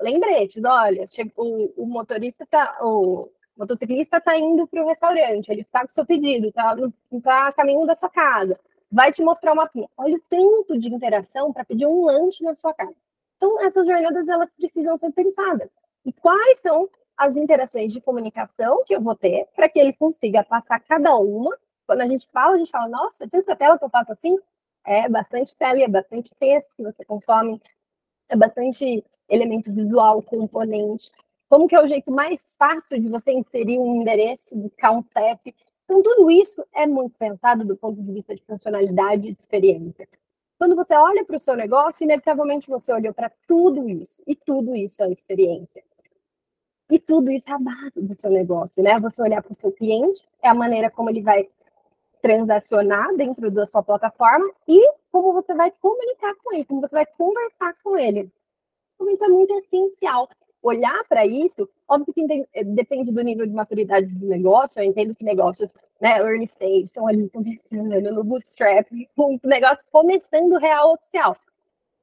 lembretes. 0.00 0.60
Olha, 0.64 1.06
o, 1.36 1.84
o 1.84 1.86
motorista 1.86 2.44
tá. 2.44 2.76
O 2.80 3.30
motociclista 3.56 4.18
está 4.18 4.36
indo 4.36 4.66
para 4.66 4.84
o 4.84 4.88
restaurante. 4.88 5.50
Ele 5.50 5.62
está 5.62 5.86
com 5.86 5.92
seu 5.92 6.04
pedido, 6.04 6.48
está 6.48 6.76
tá 7.22 7.48
a 7.48 7.52
caminho 7.52 7.86
da 7.86 7.94
sua 7.94 8.10
casa. 8.10 8.58
Vai 8.90 9.12
te 9.12 9.22
mostrar 9.22 9.52
uma 9.52 9.62
mapinha. 9.62 9.88
Olha 9.96 10.16
o 10.16 10.22
tanto 10.28 10.78
de 10.78 10.92
interação 10.92 11.52
para 11.52 11.64
pedir 11.64 11.86
um 11.86 12.04
lanche 12.04 12.44
na 12.44 12.54
sua 12.54 12.72
casa. 12.72 12.94
Então, 13.36 13.60
essas 13.64 13.86
jornadas 13.86 14.28
elas 14.28 14.54
precisam 14.54 14.96
ser 14.98 15.12
pensadas. 15.12 15.74
E 16.04 16.12
quais 16.12 16.60
são 16.60 16.88
as 17.16 17.36
interações 17.36 17.92
de 17.92 18.00
comunicação 18.00 18.84
que 18.84 18.94
eu 18.94 19.00
vou 19.00 19.14
ter 19.14 19.46
para 19.54 19.68
que 19.68 19.78
ele 19.78 19.92
consiga 19.92 20.44
passar 20.44 20.80
cada 20.80 21.16
uma? 21.16 21.56
Quando 21.86 22.02
a 22.02 22.06
gente 22.06 22.28
fala, 22.32 22.54
a 22.54 22.58
gente 22.58 22.70
fala, 22.70 22.88
nossa, 22.88 23.28
tanta 23.28 23.56
tela 23.56 23.78
que 23.78 23.84
eu 23.84 23.90
passo 23.90 24.12
assim? 24.12 24.38
É 24.84 25.08
bastante 25.08 25.54
tela, 25.56 25.82
é 25.82 25.88
bastante 25.88 26.34
texto 26.38 26.74
que 26.76 26.82
você 26.82 27.04
consome, 27.04 27.60
é 28.28 28.36
bastante 28.36 29.04
elemento 29.28 29.72
visual, 29.72 30.22
componente. 30.22 31.10
Como 31.48 31.68
que 31.68 31.76
é 31.76 31.82
o 31.82 31.88
jeito 31.88 32.10
mais 32.10 32.56
fácil 32.56 33.00
de 33.00 33.08
você 33.08 33.32
inserir 33.32 33.78
um 33.78 34.00
endereço, 34.02 34.56
buscar 34.56 34.90
um 34.90 35.02
CEP? 35.02 35.54
Então, 35.84 36.02
tudo 36.02 36.28
isso 36.30 36.64
é 36.74 36.86
muito 36.86 37.16
pensado 37.16 37.64
do 37.64 37.76
ponto 37.76 38.02
de 38.02 38.12
vista 38.12 38.34
de 38.34 38.42
funcionalidade 38.42 39.28
e 39.28 39.32
de 39.32 39.40
experiência. 39.40 40.08
Quando 40.58 40.74
você 40.74 40.94
olha 40.94 41.24
para 41.24 41.36
o 41.36 41.40
seu 41.40 41.54
negócio, 41.54 42.02
inevitavelmente 42.02 42.68
você 42.68 42.92
olhou 42.92 43.14
para 43.14 43.30
tudo 43.46 43.88
isso, 43.88 44.22
e 44.26 44.34
tudo 44.34 44.74
isso 44.74 45.02
é 45.02 45.12
experiência. 45.12 45.84
E 46.90 46.98
tudo 46.98 47.30
isso 47.30 47.48
é 47.50 47.52
a 47.52 47.58
base 47.58 48.02
do 48.02 48.14
seu 48.14 48.30
negócio, 48.30 48.82
né? 48.82 48.98
Você 48.98 49.22
olhar 49.22 49.42
para 49.42 49.52
o 49.52 49.56
seu 49.56 49.70
cliente, 49.70 50.26
é 50.42 50.48
a 50.48 50.54
maneira 50.54 50.90
como 50.90 51.10
ele 51.10 51.22
vai 51.22 51.48
transacionar 52.20 53.14
dentro 53.14 53.50
da 53.50 53.66
sua 53.66 53.82
plataforma 53.82 54.50
e 54.66 54.80
como 55.12 55.32
você 55.32 55.54
vai 55.54 55.70
comunicar 55.70 56.34
com 56.42 56.54
ele, 56.54 56.64
como 56.64 56.80
você 56.80 56.96
vai 56.96 57.06
conversar 57.06 57.74
com 57.84 57.96
ele. 57.96 58.32
Então, 58.94 59.08
isso 59.10 59.24
é 59.24 59.28
muito 59.28 59.54
essencial 59.54 60.28
olhar 60.66 61.04
para 61.08 61.24
isso, 61.24 61.68
óbvio 61.88 62.12
que 62.12 62.46
eh, 62.52 62.64
depende 62.64 63.12
do 63.12 63.22
nível 63.22 63.46
de 63.46 63.52
maturidade 63.52 64.12
do 64.14 64.26
negócio, 64.26 64.80
eu 64.80 64.84
entendo 64.84 65.14
que 65.14 65.24
negócios, 65.24 65.70
né, 66.00 66.18
early 66.18 66.44
stage, 66.44 66.84
estão 66.84 67.06
ali 67.06 67.28
começando 67.28 68.00
no 68.00 68.24
bootstrap, 68.24 68.86
com 69.14 69.34
o 69.34 69.48
negócio 69.48 69.84
começando 69.92 70.58
real 70.58 70.94
oficial. 70.94 71.36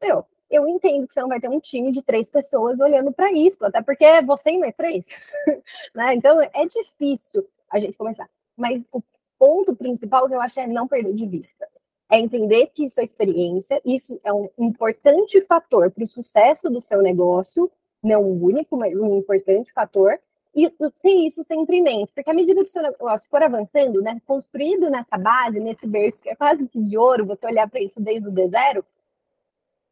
Meu, 0.01 0.25
eu 0.49 0.67
entendo 0.67 1.07
que 1.07 1.13
você 1.13 1.21
não 1.21 1.27
vai 1.27 1.39
ter 1.39 1.49
um 1.49 1.59
time 1.59 1.91
de 1.91 2.01
três 2.01 2.29
pessoas 2.29 2.79
olhando 2.79 3.11
para 3.11 3.31
isso, 3.31 3.57
até 3.65 3.81
porque 3.81 4.05
é 4.05 4.21
você 4.21 4.51
e 4.51 4.59
mais 4.59 4.75
três, 4.75 5.07
né? 5.93 6.15
Então 6.15 6.41
é 6.41 6.65
difícil 6.65 7.45
a 7.69 7.79
gente 7.79 7.97
começar. 7.97 8.29
Mas 8.55 8.85
o 8.91 9.01
ponto 9.37 9.75
principal 9.75 10.27
que 10.27 10.35
eu 10.35 10.41
acho 10.41 10.59
é 10.59 10.67
não 10.67 10.87
perder 10.87 11.13
de 11.13 11.25
vista. 11.25 11.67
É 12.09 12.19
entender 12.19 12.67
que 12.67 12.85
isso 12.85 12.99
é 12.99 13.03
experiência, 13.03 13.81
isso 13.83 14.19
é 14.23 14.31
um 14.31 14.47
importante 14.57 15.41
fator 15.41 15.89
para 15.89 16.03
o 16.03 16.07
sucesso 16.07 16.69
do 16.69 16.79
seu 16.79 17.01
negócio, 17.01 17.71
não 18.03 18.21
o 18.23 18.45
único, 18.45 18.77
mas 18.77 18.93
um 18.95 19.17
importante 19.17 19.71
fator, 19.71 20.19
e 20.55 20.69
ter 20.69 21.09
isso 21.25 21.43
sempre 21.43 21.77
em 21.77 21.81
mente, 21.81 22.13
porque 22.13 22.29
à 22.29 22.33
medida 22.33 22.61
que 22.61 22.69
o 22.69 22.71
seu 22.71 22.83
negócio 22.83 23.27
for 23.27 23.41
avançando, 23.41 24.01
né, 24.01 24.21
construído 24.27 24.89
nessa 24.89 25.17
base, 25.17 25.59
nesse 25.59 25.87
berço 25.87 26.21
que 26.21 26.29
é 26.29 26.35
quase 26.35 26.67
que 26.67 26.79
de 26.79 26.95
ouro, 26.95 27.25
você 27.25 27.45
olhar 27.47 27.67
para 27.67 27.81
isso 27.81 27.99
desde 27.99 28.29
o 28.29 28.49
zero, 28.49 28.85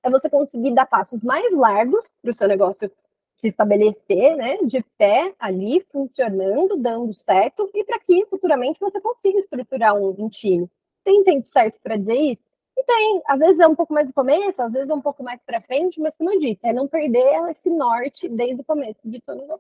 é 0.03 0.09
você 0.09 0.29
conseguir 0.29 0.73
dar 0.73 0.85
passos 0.85 1.21
mais 1.23 1.51
largos 1.51 2.11
para 2.21 2.31
o 2.31 2.33
seu 2.33 2.47
negócio 2.47 2.91
se 3.37 3.47
estabelecer, 3.47 4.35
né, 4.37 4.57
de 4.63 4.85
pé 4.99 5.33
ali, 5.39 5.83
funcionando, 5.91 6.77
dando 6.77 7.11
certo, 7.15 7.67
e 7.73 7.83
para 7.83 7.99
que 7.99 8.23
futuramente 8.27 8.79
você 8.79 9.01
consiga 9.01 9.39
estruturar 9.39 9.95
um, 9.95 10.09
um 10.15 10.29
time. 10.29 10.69
Tem 11.03 11.23
tempo 11.23 11.47
certo 11.47 11.79
para 11.81 11.97
dizer 11.97 12.15
isso? 12.15 12.50
E 12.81 12.83
tem, 12.83 13.21
às 13.27 13.37
vezes 13.37 13.59
é 13.59 13.67
um 13.67 13.75
pouco 13.75 13.93
mais 13.93 14.07
no 14.07 14.13
começo, 14.13 14.59
às 14.59 14.71
vezes 14.71 14.89
é 14.89 14.93
um 14.93 15.01
pouco 15.01 15.23
mais 15.23 15.39
para 15.45 15.61
frente, 15.61 15.99
mas 15.99 16.15
como 16.17 16.31
eu 16.31 16.39
disse, 16.39 16.59
é 16.63 16.73
não 16.73 16.87
perder 16.87 17.47
esse 17.51 17.69
norte 17.69 18.27
desde 18.27 18.61
o 18.61 18.65
começo 18.65 18.99
de 19.05 19.21
todo 19.21 19.39
o 19.39 19.59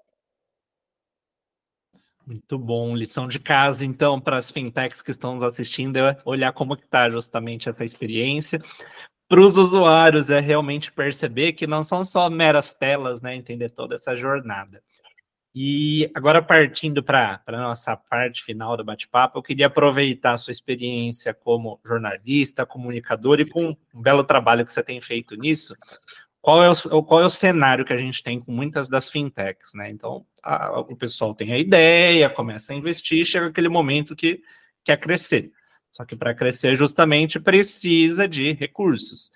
muito 2.25 2.57
bom, 2.57 2.95
lição 2.95 3.27
de 3.27 3.39
casa, 3.39 3.83
então, 3.83 4.21
para 4.21 4.37
as 4.37 4.49
fintechs 4.49 5.01
que 5.01 5.11
estão 5.11 5.35
nos 5.35 5.43
assistindo, 5.43 5.97
é 5.97 6.17
olhar 6.23 6.53
como 6.53 6.75
está 6.75 7.09
justamente 7.09 7.67
essa 7.67 7.83
experiência. 7.83 8.61
Para 9.27 9.41
os 9.41 9.57
usuários, 9.57 10.29
é 10.29 10.39
realmente 10.39 10.93
perceber 10.93 11.53
que 11.53 11.67
não 11.67 11.83
são 11.83 12.05
só 12.05 12.29
meras 12.29 12.73
telas, 12.73 13.21
né? 13.21 13.35
Entender 13.35 13.69
toda 13.69 13.95
essa 13.95 14.15
jornada. 14.15 14.81
E 15.53 16.09
agora, 16.15 16.41
partindo 16.41 17.03
para 17.03 17.41
a 17.45 17.51
nossa 17.51 17.95
parte 17.97 18.41
final 18.41 18.77
do 18.77 18.85
bate-papo, 18.85 19.37
eu 19.37 19.43
queria 19.43 19.67
aproveitar 19.67 20.33
a 20.33 20.37
sua 20.37 20.53
experiência 20.53 21.33
como 21.33 21.79
jornalista, 21.85 22.65
comunicador 22.65 23.41
e 23.41 23.45
com 23.45 23.75
um 23.93 24.01
belo 24.01 24.23
trabalho 24.23 24.65
que 24.65 24.71
você 24.71 24.81
tem 24.81 25.01
feito 25.01 25.35
nisso. 25.35 25.75
Qual 26.41 26.63
é 26.63 26.69
o, 26.69 27.03
qual 27.03 27.21
é 27.21 27.25
o 27.25 27.29
cenário 27.29 27.83
que 27.83 27.93
a 27.93 27.97
gente 27.97 28.23
tem 28.23 28.39
com 28.39 28.51
muitas 28.51 28.87
das 28.87 29.09
fintechs, 29.09 29.73
né? 29.73 29.89
Então, 29.91 30.25
a, 30.41 30.79
o 30.79 30.95
pessoal 30.95 31.35
tem 31.35 31.51
a 31.51 31.57
ideia, 31.57 32.29
começa 32.29 32.71
a 32.71 32.75
investir, 32.75 33.25
chega 33.25 33.47
aquele 33.47 33.69
momento 33.69 34.15
que 34.15 34.41
quer 34.83 34.97
crescer. 34.97 35.51
Só 35.91 36.05
que 36.05 36.15
para 36.15 36.33
crescer, 36.33 36.77
justamente, 36.77 37.39
precisa 37.39 38.25
de 38.27 38.53
recursos. 38.53 39.31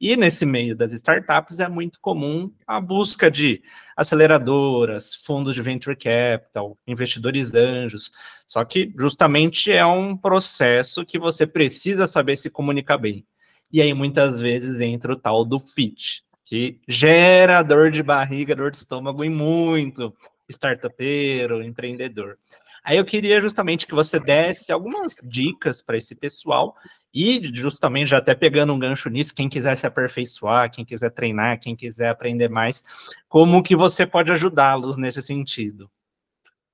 E 0.00 0.14
nesse 0.14 0.44
meio 0.44 0.76
das 0.76 0.92
startups 0.92 1.58
é 1.58 1.68
muito 1.68 1.98
comum 2.00 2.52
a 2.66 2.78
busca 2.80 3.30
de 3.30 3.62
aceleradoras, 3.96 5.14
fundos 5.14 5.54
de 5.54 5.62
venture 5.62 5.96
capital, 5.96 6.76
investidores 6.86 7.54
anjos. 7.54 8.12
Só 8.46 8.62
que 8.64 8.92
justamente 8.98 9.72
é 9.72 9.86
um 9.86 10.14
processo 10.14 11.04
que 11.04 11.18
você 11.18 11.46
precisa 11.46 12.06
saber 12.06 12.36
se 12.36 12.50
comunicar 12.50 12.98
bem. 12.98 13.26
E 13.72 13.80
aí 13.80 13.94
muitas 13.94 14.38
vezes 14.38 14.80
entra 14.80 15.14
o 15.14 15.16
tal 15.16 15.44
do 15.44 15.58
pitch, 15.58 16.20
que 16.44 16.78
gera 16.86 17.62
dor 17.62 17.90
de 17.90 18.02
barriga, 18.02 18.54
dor 18.54 18.70
de 18.70 18.76
estômago 18.76 19.24
em 19.24 19.30
muito 19.30 20.14
startupeiro, 20.48 21.62
empreendedor. 21.62 22.38
Aí 22.84 22.98
eu 22.98 23.04
queria 23.04 23.40
justamente 23.40 23.86
que 23.86 23.94
você 23.94 24.20
desse 24.20 24.70
algumas 24.70 25.16
dicas 25.24 25.82
para 25.82 25.96
esse 25.96 26.14
pessoal 26.14 26.76
e 27.16 27.40
justamente 27.54 28.08
já 28.10 28.18
até 28.18 28.34
pegando 28.34 28.74
um 28.74 28.78
gancho 28.78 29.08
nisso, 29.08 29.34
quem 29.34 29.48
quiser 29.48 29.74
se 29.74 29.86
aperfeiçoar, 29.86 30.70
quem 30.70 30.84
quiser 30.84 31.10
treinar, 31.10 31.58
quem 31.58 31.74
quiser 31.74 32.10
aprender 32.10 32.50
mais, 32.50 32.84
como 33.26 33.62
que 33.62 33.74
você 33.74 34.06
pode 34.06 34.30
ajudá-los 34.30 34.98
nesse 34.98 35.22
sentido? 35.22 35.90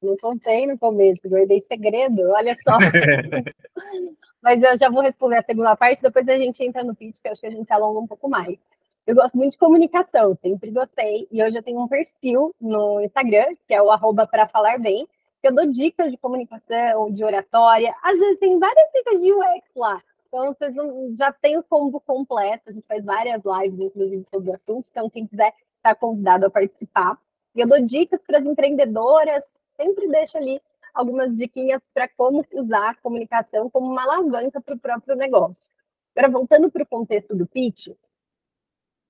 Não 0.02 0.16
contei 0.16 0.66
no 0.66 0.76
começo, 0.76 1.28
guardei 1.28 1.60
segredo, 1.60 2.22
olha 2.30 2.56
só. 2.56 2.76
Mas 4.42 4.60
eu 4.60 4.76
já 4.76 4.90
vou 4.90 5.00
responder 5.00 5.36
a 5.36 5.44
segunda 5.44 5.76
parte, 5.76 6.02
depois 6.02 6.26
a 6.26 6.36
gente 6.36 6.64
entra 6.64 6.82
no 6.82 6.96
pitch, 6.96 7.18
que 7.22 7.28
eu 7.28 7.32
acho 7.32 7.40
que 7.40 7.46
a 7.46 7.50
gente 7.50 7.72
alonga 7.72 8.00
um 8.00 8.06
pouco 8.08 8.28
mais. 8.28 8.58
Eu 9.06 9.14
gosto 9.14 9.36
muito 9.36 9.52
de 9.52 9.58
comunicação, 9.58 10.36
sempre 10.42 10.72
gostei, 10.72 11.28
e 11.30 11.40
hoje 11.40 11.56
eu 11.56 11.62
tenho 11.62 11.80
um 11.80 11.86
perfil 11.86 12.52
no 12.60 13.00
Instagram, 13.00 13.54
que 13.68 13.74
é 13.74 13.80
o 13.80 13.92
arroba 13.92 14.26
para 14.26 14.48
falar 14.48 14.80
bem, 14.80 15.06
que 15.40 15.46
eu 15.46 15.54
dou 15.54 15.70
dicas 15.70 16.10
de 16.10 16.16
comunicação, 16.16 17.12
de 17.12 17.22
oratória, 17.22 17.94
às 18.02 18.18
vezes 18.18 18.40
tem 18.40 18.58
várias 18.58 18.88
dicas 18.92 19.20
de 19.20 19.32
UX 19.32 19.70
lá. 19.76 20.02
Então, 20.32 20.54
vocês 20.54 20.74
já 21.18 21.30
tem 21.30 21.58
o 21.58 21.62
combo 21.62 22.00
completo, 22.00 22.70
a 22.70 22.72
gente 22.72 22.86
faz 22.86 23.04
várias 23.04 23.42
lives, 23.44 23.78
inclusive, 23.78 24.24
sobre 24.24 24.50
o 24.50 24.54
assunto, 24.54 24.88
então 24.90 25.10
quem 25.10 25.26
quiser 25.26 25.54
está 25.76 25.94
convidado 25.94 26.46
a 26.46 26.50
participar. 26.50 27.20
E 27.54 27.60
eu 27.60 27.68
dou 27.68 27.78
dicas 27.82 28.18
para 28.26 28.38
as 28.38 28.44
empreendedoras, 28.46 29.44
sempre 29.76 30.08
deixo 30.08 30.38
ali 30.38 30.58
algumas 30.94 31.36
diquinhas 31.36 31.82
para 31.92 32.08
como 32.08 32.42
usar 32.54 32.90
a 32.90 32.94
comunicação 32.94 33.68
como 33.68 33.92
uma 33.92 34.04
alavanca 34.04 34.58
para 34.58 34.74
o 34.74 34.78
próprio 34.78 35.16
negócio. 35.16 35.70
Agora, 36.16 36.32
voltando 36.32 36.70
para 36.70 36.82
o 36.82 36.86
contexto 36.86 37.36
do 37.36 37.46
pitch, 37.46 37.88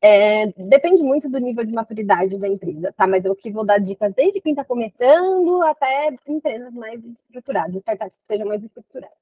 é, 0.00 0.46
depende 0.46 1.04
muito 1.04 1.28
do 1.28 1.38
nível 1.38 1.64
de 1.64 1.72
maturidade 1.72 2.36
da 2.36 2.48
empresa, 2.48 2.92
tá? 2.96 3.06
Mas 3.06 3.24
eu 3.24 3.36
que 3.36 3.52
vou 3.52 3.64
dar 3.64 3.78
dicas 3.78 4.12
desde 4.12 4.40
quem 4.40 4.54
está 4.54 4.64
começando 4.64 5.62
até 5.62 6.16
empresas 6.26 6.74
mais 6.74 7.04
estruturadas, 7.04 7.76
startups 7.76 8.16
que 8.16 8.26
sejam 8.26 8.48
mais 8.48 8.64
estruturadas. 8.64 9.16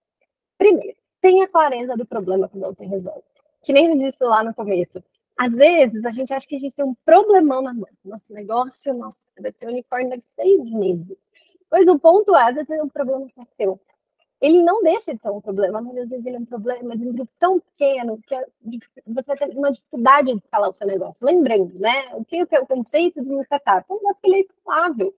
Primeiro, 0.57 1.00
tenha 1.21 1.49
clareza 1.49 1.97
do 1.97 2.07
problema 2.07 2.49
que 2.49 2.59
você 2.59 2.85
resolve. 2.85 3.23
Que 3.63 3.73
nem 3.73 3.91
eu 3.91 3.97
disse 3.97 4.25
lá 4.25 4.43
no 4.43 4.55
começo. 4.55 5.03
Às 5.37 5.55
vezes, 5.55 6.05
a 6.05 6.11
gente 6.11 6.35
acha 6.35 6.47
que 6.47 6.57
a 6.57 6.59
gente 6.59 6.77
tem 6.77 6.85
um 6.85 6.95
problemão 7.05 7.63
na 7.63 7.73
mão. 7.73 7.89
Nosso 8.05 8.33
negócio, 8.33 8.93
nossa, 8.93 9.23
vai 9.41 9.53
ser 9.53 9.69
unicórnio 9.69 10.11
daqui 10.11 10.27
seis 10.35 10.63
meses. 10.71 11.17
Pois 11.69 11.89
o 11.89 11.99
ponto 11.99 12.37
é, 12.37 12.49
às 12.49 12.55
vezes 12.55 12.71
é 12.71 12.83
um 12.83 12.89
problema 12.89 13.29
só 13.29 13.43
seu. 13.57 13.81
Ele 14.41 14.63
não 14.63 14.83
deixa 14.83 15.15
de 15.15 15.21
ser 15.21 15.31
um 15.31 15.41
problema, 15.41 15.81
mas 15.83 15.97
às 15.99 16.09
vezes 16.09 16.27
ele 16.27 16.37
é 16.37 16.39
um 16.41 16.45
problema 16.45 16.97
de 16.97 17.07
um 17.07 17.13
grupo 17.13 17.31
tão 17.39 17.61
pequeno 17.61 18.19
que 18.27 18.35
é 18.35 18.47
você 19.07 19.35
vai 19.35 19.37
ter 19.37 19.57
uma 19.57 19.71
dificuldade 19.71 20.33
de 20.33 20.39
escalar 20.39 20.71
o 20.71 20.75
seu 20.75 20.87
negócio. 20.87 21.27
Lembrando, 21.27 21.79
né? 21.79 22.15
O 22.15 22.25
que 22.25 22.47
é 22.51 22.61
o 22.61 22.67
conceito 22.67 23.23
de 23.23 23.31
um 23.31 23.43
startup? 23.43 23.85
Um 23.91 23.97
negócio 23.97 24.21
que 24.23 24.29
ele 24.29 24.37
é 24.37 24.41
escalável. 24.41 25.15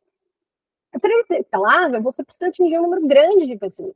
Para 1.00 1.10
ele 1.10 1.24
ser 1.24 1.40
escalável, 1.40 2.02
você 2.02 2.24
precisa 2.24 2.48
atingir 2.48 2.78
um 2.78 2.82
número 2.82 3.06
grande 3.06 3.46
de 3.46 3.56
pessoas. 3.56 3.94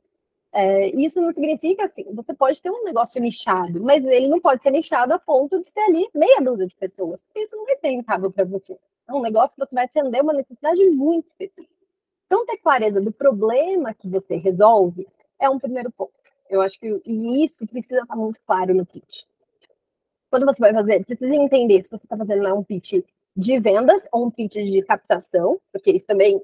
É, 0.53 0.87
isso 0.89 1.21
não 1.21 1.31
significa 1.33 1.85
assim, 1.85 2.05
você 2.13 2.33
pode 2.33 2.61
ter 2.61 2.71
um 2.71 2.83
negócio 2.83 3.21
nichado, 3.21 3.83
mas 3.83 4.05
ele 4.05 4.27
não 4.27 4.39
pode 4.39 4.63
ser 4.63 4.71
nichado 4.71 5.13
a 5.13 5.19
ponto 5.19 5.61
de 5.61 5.71
ter 5.71 5.81
ali 5.81 6.07
meia 6.13 6.41
dúzia 6.41 6.65
de 6.65 6.75
pessoas, 6.75 7.21
porque 7.21 7.41
isso 7.41 7.55
não 7.55 7.65
vai 7.65 7.75
ser 7.77 7.89
rentável 7.89 8.31
para 8.31 8.45
você. 8.45 8.77
É 9.07 9.13
um 9.13 9.21
negócio 9.21 9.55
que 9.55 9.65
você 9.65 9.75
vai 9.75 9.85
atender 9.85 10.21
uma 10.21 10.33
necessidade 10.33 10.83
muito 10.89 11.27
específica. 11.27 11.75
Então, 12.25 12.45
ter 12.45 12.57
clareza 12.57 12.99
do 12.99 13.11
problema 13.11 13.93
que 13.93 14.09
você 14.09 14.35
resolve 14.35 15.07
é 15.39 15.49
um 15.49 15.59
primeiro 15.59 15.91
ponto. 15.91 16.11
Eu 16.49 16.61
acho 16.61 16.79
que 16.79 17.01
isso 17.05 17.65
precisa 17.67 18.01
estar 18.01 18.15
muito 18.15 18.39
claro 18.45 18.73
no 18.73 18.85
pitch. 18.85 19.23
Quando 20.29 20.45
você 20.45 20.59
vai 20.59 20.73
fazer, 20.73 21.05
precisa 21.05 21.33
entender 21.33 21.83
se 21.83 21.89
você 21.89 22.05
está 22.05 22.17
fazendo 22.17 22.53
um 22.53 22.63
pitch 22.63 22.95
de 23.35 23.59
vendas 23.59 24.07
ou 24.11 24.25
um 24.25 24.31
pitch 24.31 24.55
de 24.55 24.81
captação, 24.81 25.59
porque 25.71 25.91
isso 25.91 26.05
também 26.05 26.35
é, 26.35 26.41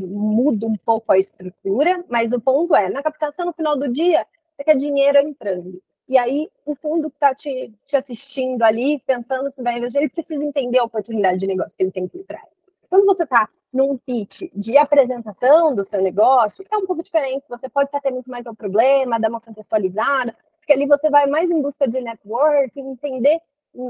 muda 0.00 0.66
um 0.66 0.76
pouco 0.76 1.12
a 1.12 1.18
estrutura, 1.18 2.04
mas 2.08 2.32
o 2.32 2.40
ponto 2.40 2.74
é, 2.74 2.88
na 2.88 3.02
captação, 3.02 3.46
no 3.46 3.52
final 3.52 3.76
do 3.76 3.88
dia, 3.88 4.26
você 4.56 4.64
quer 4.64 4.76
dinheiro 4.76 5.18
entrando. 5.18 5.82
E 6.06 6.18
aí, 6.18 6.50
o 6.66 6.74
fundo 6.74 7.08
que 7.08 7.16
está 7.16 7.34
te, 7.34 7.72
te, 7.86 7.96
assistindo 7.96 8.62
ali, 8.62 9.02
pensando 9.06 9.50
se 9.50 9.62
vai 9.62 9.78
investir, 9.78 10.02
ele 10.02 10.10
precisa 10.10 10.44
entender 10.44 10.78
a 10.78 10.84
oportunidade 10.84 11.38
de 11.38 11.46
negócio 11.46 11.76
que 11.76 11.82
ele 11.82 11.92
tem 11.92 12.06
por 12.06 12.22
trás. 12.24 12.46
Quando 12.90 13.06
você 13.06 13.24
está 13.24 13.48
num 13.72 13.96
pitch 13.96 14.42
de 14.54 14.76
apresentação 14.76 15.74
do 15.74 15.82
seu 15.82 16.02
negócio, 16.02 16.64
é 16.70 16.76
um 16.76 16.86
pouco 16.86 17.02
diferente. 17.02 17.44
Você 17.48 17.68
pode 17.68 17.90
se 17.90 17.96
ater 17.96 18.12
muito 18.12 18.30
mais 18.30 18.46
ao 18.46 18.54
problema, 18.54 19.18
dar 19.18 19.30
uma 19.30 19.40
contextualizada, 19.40 20.36
porque 20.58 20.74
ali 20.74 20.86
você 20.86 21.08
vai 21.08 21.26
mais 21.26 21.50
em 21.50 21.60
busca 21.60 21.88
de 21.88 22.00
network, 22.00 22.78
entender 22.78 23.40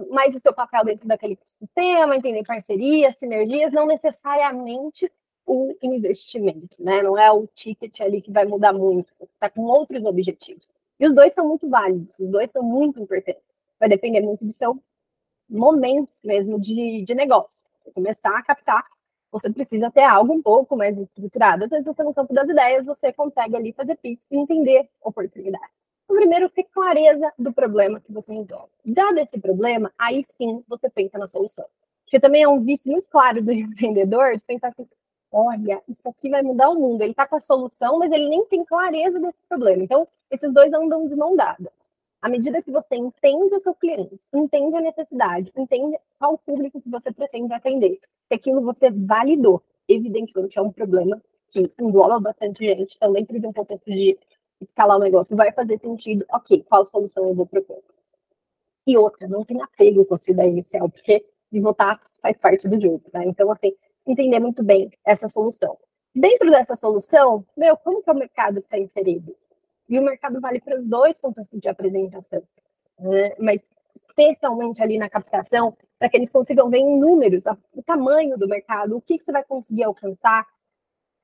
mais 0.09 0.35
o 0.35 0.39
seu 0.39 0.55
papel 0.55 0.85
dentro 0.85 1.07
daquele 1.07 1.39
sistema, 1.47 2.17
entender 2.17 2.43
parcerias, 2.45 3.19
sinergias, 3.19 3.73
não 3.73 3.87
necessariamente 3.87 5.11
o 5.47 5.75
investimento, 5.83 6.77
né? 6.79 7.03
Não 7.03 7.19
é 7.19 7.31
o 7.31 7.47
ticket 7.47 8.01
ali 8.01 8.23
que 8.23 8.31
vai 8.31 8.45
mudar 8.45 8.73
muito. 8.73 9.13
Você 9.19 9.33
está 9.33 9.51
com 9.51 9.63
outros 9.63 10.05
objetivos. 10.05 10.67
E 10.99 11.07
os 11.07 11.15
dois 11.15 11.33
são 11.33 11.47
muito 11.47 11.69
válidos, 11.69 12.19
os 12.19 12.31
dois 12.31 12.51
são 12.51 12.63
muito 12.63 13.01
importantes. 13.01 13.55
Vai 13.79 13.89
depender 13.89 14.21
muito 14.21 14.45
do 14.45 14.53
seu 14.53 14.81
momento 15.49 16.13
mesmo 16.23 16.61
de, 16.61 17.03
de 17.03 17.15
negócio. 17.15 17.63
Começar 17.93 18.37
a 18.37 18.43
captar 18.43 18.85
você 19.35 19.51
precisa 19.53 19.91
ter 19.91 20.05
algo 20.05 20.33
um 20.33 20.41
pouco 20.41 20.77
mais 20.77 20.97
estruturado. 20.97 21.65
Às 21.65 21.71
vezes, 21.71 21.85
você 21.85 22.05
no 22.05 22.15
campo 22.15 22.33
das 22.33 22.49
ideias, 22.49 22.87
você 22.87 23.13
consegue 23.13 23.57
ali 23.57 23.73
fazer 23.73 23.97
pitch 23.97 24.23
e 24.31 24.37
entender 24.37 24.89
oportunidade. 25.03 25.73
Então, 26.05 26.17
primeiro, 26.17 26.49
ter 26.49 26.63
clareza 26.73 27.33
do 27.37 27.53
problema 27.53 28.01
que 28.01 28.13
você 28.13 28.33
resolve. 28.33 28.71
Dado 28.85 29.19
esse 29.19 29.41
problema, 29.41 29.93
aí 29.99 30.23
sim 30.23 30.63
você 30.69 30.89
pensa 30.89 31.19
na 31.19 31.27
solução. 31.27 31.67
Porque 32.05 32.21
também 32.21 32.45
é 32.45 32.49
um 32.49 32.63
vício 32.63 32.93
muito 32.93 33.09
claro 33.11 33.43
do 33.43 33.51
empreendedor 33.53 34.35
de 34.35 34.43
pensar 34.43 34.69
assim, 34.69 34.87
olha, 35.35 35.83
isso 35.89 36.09
aqui 36.09 36.31
vai 36.31 36.43
mudar 36.43 36.71
o 36.71 36.79
mundo. 36.79 37.03
Ele 37.03 37.11
está 37.11 37.27
com 37.27 37.35
a 37.35 37.41
solução, 37.41 37.99
mas 37.99 38.13
ele 38.13 38.29
nem 38.29 38.47
tem 38.47 38.65
clareza 38.65 39.19
desse 39.19 39.43
problema. 39.49 39.83
Então, 39.83 40.07
esses 40.31 40.53
dois 40.53 40.73
andam 40.73 41.07
de 41.07 41.17
mão 41.17 41.35
dada. 41.35 41.73
À 42.23 42.29
medida 42.29 42.63
que 42.63 42.71
você 42.71 42.95
entende 42.95 43.55
o 43.55 43.61
seu 43.61 43.75
cliente, 43.75 44.19
entende 44.33 44.77
a 44.77 44.81
necessidade, 44.81 45.53
entende 45.55 45.99
qual 46.19 46.39
público 46.39 46.81
que 46.81 46.89
você 46.89 47.13
pretende 47.13 47.53
atender, 47.53 48.01
que 48.29 48.35
aquilo 48.35 48.63
você 48.63 48.91
validou. 48.91 49.63
Evidentemente 49.87 50.59
é 50.59 50.63
um 50.63 50.73
problema 50.73 51.21
que 51.49 51.71
engloba 51.79 52.19
bastante 52.19 52.65
gente, 52.65 52.97
então 52.97 53.13
dentro 53.13 53.39
de 53.39 53.47
um 53.47 53.53
contexto 53.53 53.91
de 53.91 54.19
escalar 54.61 54.97
o 54.97 55.01
negócio 55.01 55.37
vai 55.37 55.53
fazer 55.53 55.79
sentido, 55.79 56.25
ok, 56.33 56.65
qual 56.67 56.87
solução 56.87 57.29
eu 57.29 57.35
vou 57.35 57.45
propor. 57.45 57.83
E 58.87 58.97
outra, 58.97 59.29
não 59.29 59.45
tem 59.45 59.61
apego 59.61 60.05
com 60.07 60.15
a 60.15 60.19
sua 60.19 60.33
ideia 60.33 60.49
inicial, 60.49 60.89
porque 60.89 61.27
de 61.53 61.61
votar 61.61 62.01
faz 62.23 62.39
parte 62.39 62.67
do 62.67 62.81
jogo, 62.81 63.03
né? 63.13 63.25
Então, 63.27 63.51
assim, 63.51 63.75
entender 64.07 64.39
muito 64.41 64.63
bem 64.63 64.91
essa 65.05 65.29
solução. 65.29 65.79
Dentro 66.15 66.51
dessa 66.51 66.77
solução, 66.77 67.45
meu, 67.57 67.77
como 67.77 68.03
que 68.03 68.11
é 68.11 68.13
o 68.13 68.17
mercado 68.17 68.59
está 68.59 68.79
inserido? 68.79 69.37
E 69.89 69.99
o 69.99 70.03
mercado 70.03 70.41
vale 70.41 70.61
para 70.61 70.79
os 70.79 70.87
dois 70.87 71.19
contextos 71.19 71.61
de 71.61 71.69
apresentação. 71.69 72.43
Né? 72.99 73.35
Mas 73.39 73.67
especialmente 73.95 74.83
ali 74.83 74.99
na 74.99 75.09
captação, 75.09 75.77
para 75.99 76.09
que 76.09 76.17
eles 76.17 76.31
consigam 76.31 76.69
ver 76.69 76.79
em 76.79 76.99
números 76.99 77.45
o 77.73 77.83
tamanho 77.83 78.37
do 78.37 78.49
mercado, 78.49 78.97
o 78.97 79.01
que, 79.01 79.19
que 79.19 79.25
você 79.25 79.33
vai 79.33 79.45
conseguir 79.45 79.85
alcançar, 79.85 80.47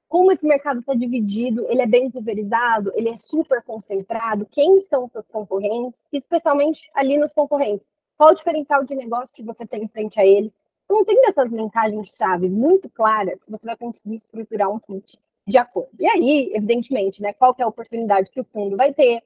como 0.08 0.32
esse 0.32 0.46
mercado 0.46 0.80
está 0.80 0.94
dividido, 0.94 1.66
ele 1.68 1.82
é 1.82 1.86
bem 1.86 2.10
pulverizado, 2.10 2.92
ele 2.96 3.08
é 3.08 3.16
super 3.16 3.62
concentrado, 3.62 4.46
quem 4.50 4.82
são 4.82 5.04
os 5.04 5.12
seus 5.12 5.26
concorrentes, 5.28 6.04
especialmente 6.12 6.90
ali 6.94 7.16
nos 7.16 7.32
concorrentes. 7.32 7.86
Qual 8.16 8.30
o 8.30 8.34
diferencial 8.34 8.84
de 8.84 8.94
negócio 8.94 9.34
que 9.34 9.42
você 9.42 9.64
tem 9.64 9.86
frente 9.88 10.18
a 10.18 10.26
eles? 10.26 10.52
Então, 10.90 11.04
tendo 11.04 11.24
essas 11.26 11.48
mensagens-chave 11.48 12.48
muito 12.48 12.90
claras, 12.90 13.38
você 13.48 13.64
vai 13.64 13.76
conseguir 13.76 14.16
estruturar 14.16 14.68
um 14.68 14.80
pitch 14.80 15.14
de 15.46 15.56
acordo. 15.56 15.90
E 15.96 16.04
aí, 16.04 16.50
evidentemente, 16.52 17.22
né, 17.22 17.32
qual 17.32 17.54
é 17.56 17.62
a 17.62 17.68
oportunidade 17.68 18.28
que 18.28 18.40
o 18.40 18.44
fundo 18.44 18.76
vai 18.76 18.92
ter, 18.92 19.22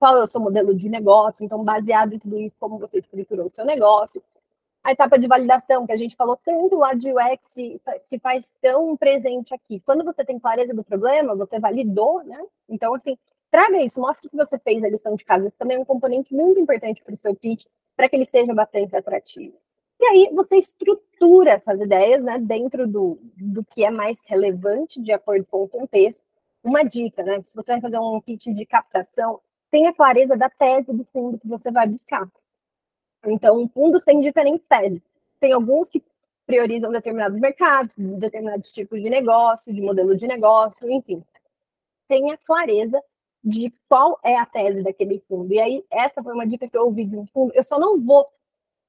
qual 0.00 0.16
é 0.16 0.24
o 0.24 0.26
seu 0.26 0.40
modelo 0.40 0.74
de 0.74 0.88
negócio, 0.88 1.44
então, 1.44 1.62
baseado 1.62 2.14
em 2.14 2.18
tudo 2.18 2.40
isso, 2.40 2.56
como 2.58 2.76
você 2.76 2.98
estruturou 2.98 3.46
o 3.46 3.54
seu 3.54 3.64
negócio. 3.64 4.20
A 4.82 4.90
etapa 4.90 5.16
de 5.16 5.28
validação, 5.28 5.86
que 5.86 5.92
a 5.92 5.96
gente 5.96 6.16
falou 6.16 6.36
tanto 6.44 6.76
lá 6.76 6.92
de 6.92 7.08
UX, 7.12 7.52
se 8.02 8.18
faz 8.18 8.52
tão 8.60 8.96
presente 8.96 9.54
aqui. 9.54 9.78
Quando 9.78 10.02
você 10.04 10.24
tem 10.24 10.40
clareza 10.40 10.74
do 10.74 10.82
problema, 10.82 11.36
você 11.36 11.60
validou, 11.60 12.24
né? 12.24 12.44
Então, 12.68 12.92
assim, 12.94 13.16
traga 13.48 13.80
isso, 13.80 14.00
mostre 14.00 14.28
que 14.28 14.36
você 14.36 14.58
fez 14.58 14.82
a 14.82 14.88
lição 14.88 15.14
de 15.14 15.24
casa. 15.24 15.46
Isso 15.46 15.56
também 15.56 15.76
é 15.76 15.80
um 15.80 15.84
componente 15.84 16.34
muito 16.34 16.58
importante 16.58 17.00
para 17.00 17.14
o 17.14 17.16
seu 17.16 17.32
pitch, 17.32 17.66
para 17.96 18.08
que 18.08 18.16
ele 18.16 18.26
seja 18.26 18.52
bastante 18.52 18.96
atrativo. 18.96 19.54
E 20.04 20.06
aí 20.06 20.30
você 20.34 20.58
estrutura 20.58 21.52
essas 21.52 21.80
ideias 21.80 22.22
né, 22.22 22.38
dentro 22.38 22.86
do, 22.86 23.18
do 23.38 23.64
que 23.64 23.82
é 23.82 23.90
mais 23.90 24.22
relevante 24.26 25.00
de 25.00 25.10
acordo 25.12 25.46
com 25.46 25.62
o 25.62 25.68
contexto. 25.68 26.22
Uma 26.62 26.82
dica, 26.82 27.22
né? 27.22 27.42
Se 27.46 27.56
você 27.56 27.72
vai 27.72 27.80
fazer 27.80 27.98
um 27.98 28.20
pitch 28.20 28.48
de 28.48 28.66
captação, 28.66 29.40
tenha 29.70 29.94
clareza 29.94 30.36
da 30.36 30.50
tese 30.50 30.92
do 30.92 31.06
fundo 31.06 31.38
que 31.38 31.48
você 31.48 31.70
vai 31.70 31.86
buscar. 31.86 32.28
Então, 33.24 33.66
fundos 33.70 34.02
têm 34.02 34.20
diferentes 34.20 34.66
teses. 34.68 35.00
Tem 35.40 35.52
alguns 35.52 35.88
que 35.88 36.04
priorizam 36.46 36.92
determinados 36.92 37.40
mercados, 37.40 37.94
determinados 37.96 38.72
tipos 38.72 39.00
de 39.00 39.08
negócio, 39.08 39.72
de 39.72 39.80
modelo 39.80 40.14
de 40.14 40.26
negócio, 40.26 40.90
enfim. 40.90 41.24
Tenha 42.06 42.36
clareza 42.44 43.02
de 43.42 43.72
qual 43.88 44.20
é 44.22 44.36
a 44.36 44.44
tese 44.44 44.82
daquele 44.82 45.18
fundo. 45.26 45.50
E 45.50 45.58
aí, 45.58 45.84
essa 45.90 46.22
foi 46.22 46.34
uma 46.34 46.46
dica 46.46 46.68
que 46.68 46.76
eu 46.76 46.84
ouvi 46.84 47.06
de 47.06 47.16
um 47.16 47.26
fundo. 47.28 47.54
Eu 47.54 47.64
só 47.64 47.78
não 47.78 47.98
vou 47.98 48.28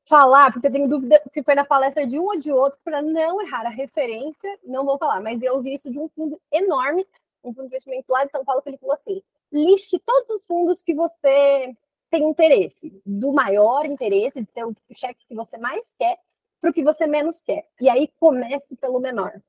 falar, 0.08 0.52
porque 0.52 0.68
eu 0.68 0.72
tenho 0.72 0.88
dúvida 0.88 1.22
se 1.32 1.44
foi 1.44 1.56
na 1.56 1.66
palestra 1.66 2.06
de 2.06 2.20
um 2.20 2.26
ou 2.26 2.40
de 2.40 2.52
outro, 2.52 2.80
para 2.84 3.02
não 3.02 3.42
errar 3.42 3.66
a 3.66 3.70
referência, 3.70 4.60
não 4.64 4.86
vou 4.86 4.98
falar, 4.98 5.22
mas 5.22 5.42
eu 5.42 5.62
vi 5.62 5.74
isso 5.74 5.92
de 5.92 6.00
um 6.00 6.08
fundo 6.10 6.40
enorme, 6.52 7.06
um 7.44 7.54
fundo 7.54 7.68
de 7.68 7.76
investimento 7.76 8.06
lá 8.10 8.24
de 8.24 8.32
São 8.32 8.46
Paulo, 8.46 8.62
que 8.62 8.70
ele 8.70 8.78
falou 8.78 8.96
assim: 8.96 9.22
liste 9.52 10.00
todos 10.00 10.30
os 10.30 10.46
fundos 10.46 10.82
que 10.82 10.94
você 10.94 11.76
tem 12.10 12.24
interesse, 12.24 13.02
do 13.06 13.34
maior 13.34 13.86
interesse, 13.86 14.42
de 14.42 14.48
ter 14.48 14.66
o 14.66 14.76
cheque 14.94 15.26
que 15.28 15.36
você 15.36 15.58
mais 15.58 15.94
quer, 15.98 16.18
para 16.62 16.70
o 16.70 16.74
que 16.74 16.84
você 16.84 17.08
menos 17.08 17.44
quer. 17.44 17.68
E 17.82 17.90
aí 17.90 18.10
comece 18.20 18.76
pelo 18.76 19.00
menor, 19.00 19.42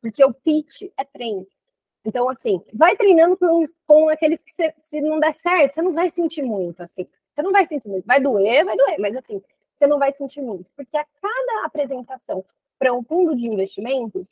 porque 0.00 0.24
o 0.24 0.32
pitch 0.32 0.82
é 0.96 1.04
treino. 1.04 1.46
Então, 2.04 2.28
assim, 2.28 2.62
vai 2.72 2.96
treinando 2.96 3.36
com, 3.36 3.64
com 3.84 4.08
aqueles 4.08 4.40
que, 4.40 4.52
você, 4.52 4.72
se 4.80 5.00
não 5.00 5.18
der 5.18 5.34
certo, 5.34 5.74
você 5.74 5.82
não 5.82 5.92
vai 5.92 6.08
sentir 6.08 6.42
muito, 6.42 6.80
assim. 6.80 7.04
Você 7.34 7.42
não 7.42 7.50
vai 7.50 7.66
sentir 7.66 7.88
muito. 7.88 8.06
Vai 8.06 8.20
doer, 8.20 8.64
vai 8.64 8.76
doer, 8.76 8.98
mas 9.00 9.16
assim, 9.16 9.42
você 9.76 9.86
não 9.86 9.98
vai 9.98 10.12
sentir 10.12 10.42
muito. 10.42 10.72
Porque 10.74 10.96
a 10.96 11.04
cada 11.04 11.66
apresentação 11.66 12.44
para 12.78 12.92
um 12.92 13.02
fundo 13.02 13.36
de 13.36 13.46
investimentos, 13.46 14.28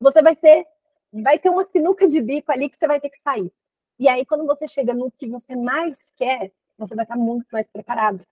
você 0.00 0.22
vai 0.22 0.34
ser, 0.34 0.66
vai 1.12 1.38
ter 1.38 1.50
uma 1.50 1.64
sinuca 1.64 2.06
de 2.06 2.20
bico 2.20 2.52
ali 2.52 2.68
que 2.68 2.76
você 2.76 2.86
vai 2.86 3.00
ter 3.00 3.10
que 3.10 3.18
sair. 3.18 3.52
E 3.98 4.08
aí, 4.08 4.24
quando 4.24 4.46
você 4.46 4.68
chega 4.68 4.94
no 4.94 5.10
que 5.10 5.28
você 5.28 5.56
mais 5.56 6.12
quer, 6.16 6.52
você 6.76 6.94
vai 6.94 7.04
estar 7.04 7.16
muito 7.16 7.46
mais 7.52 7.68
preparado. 7.68 8.24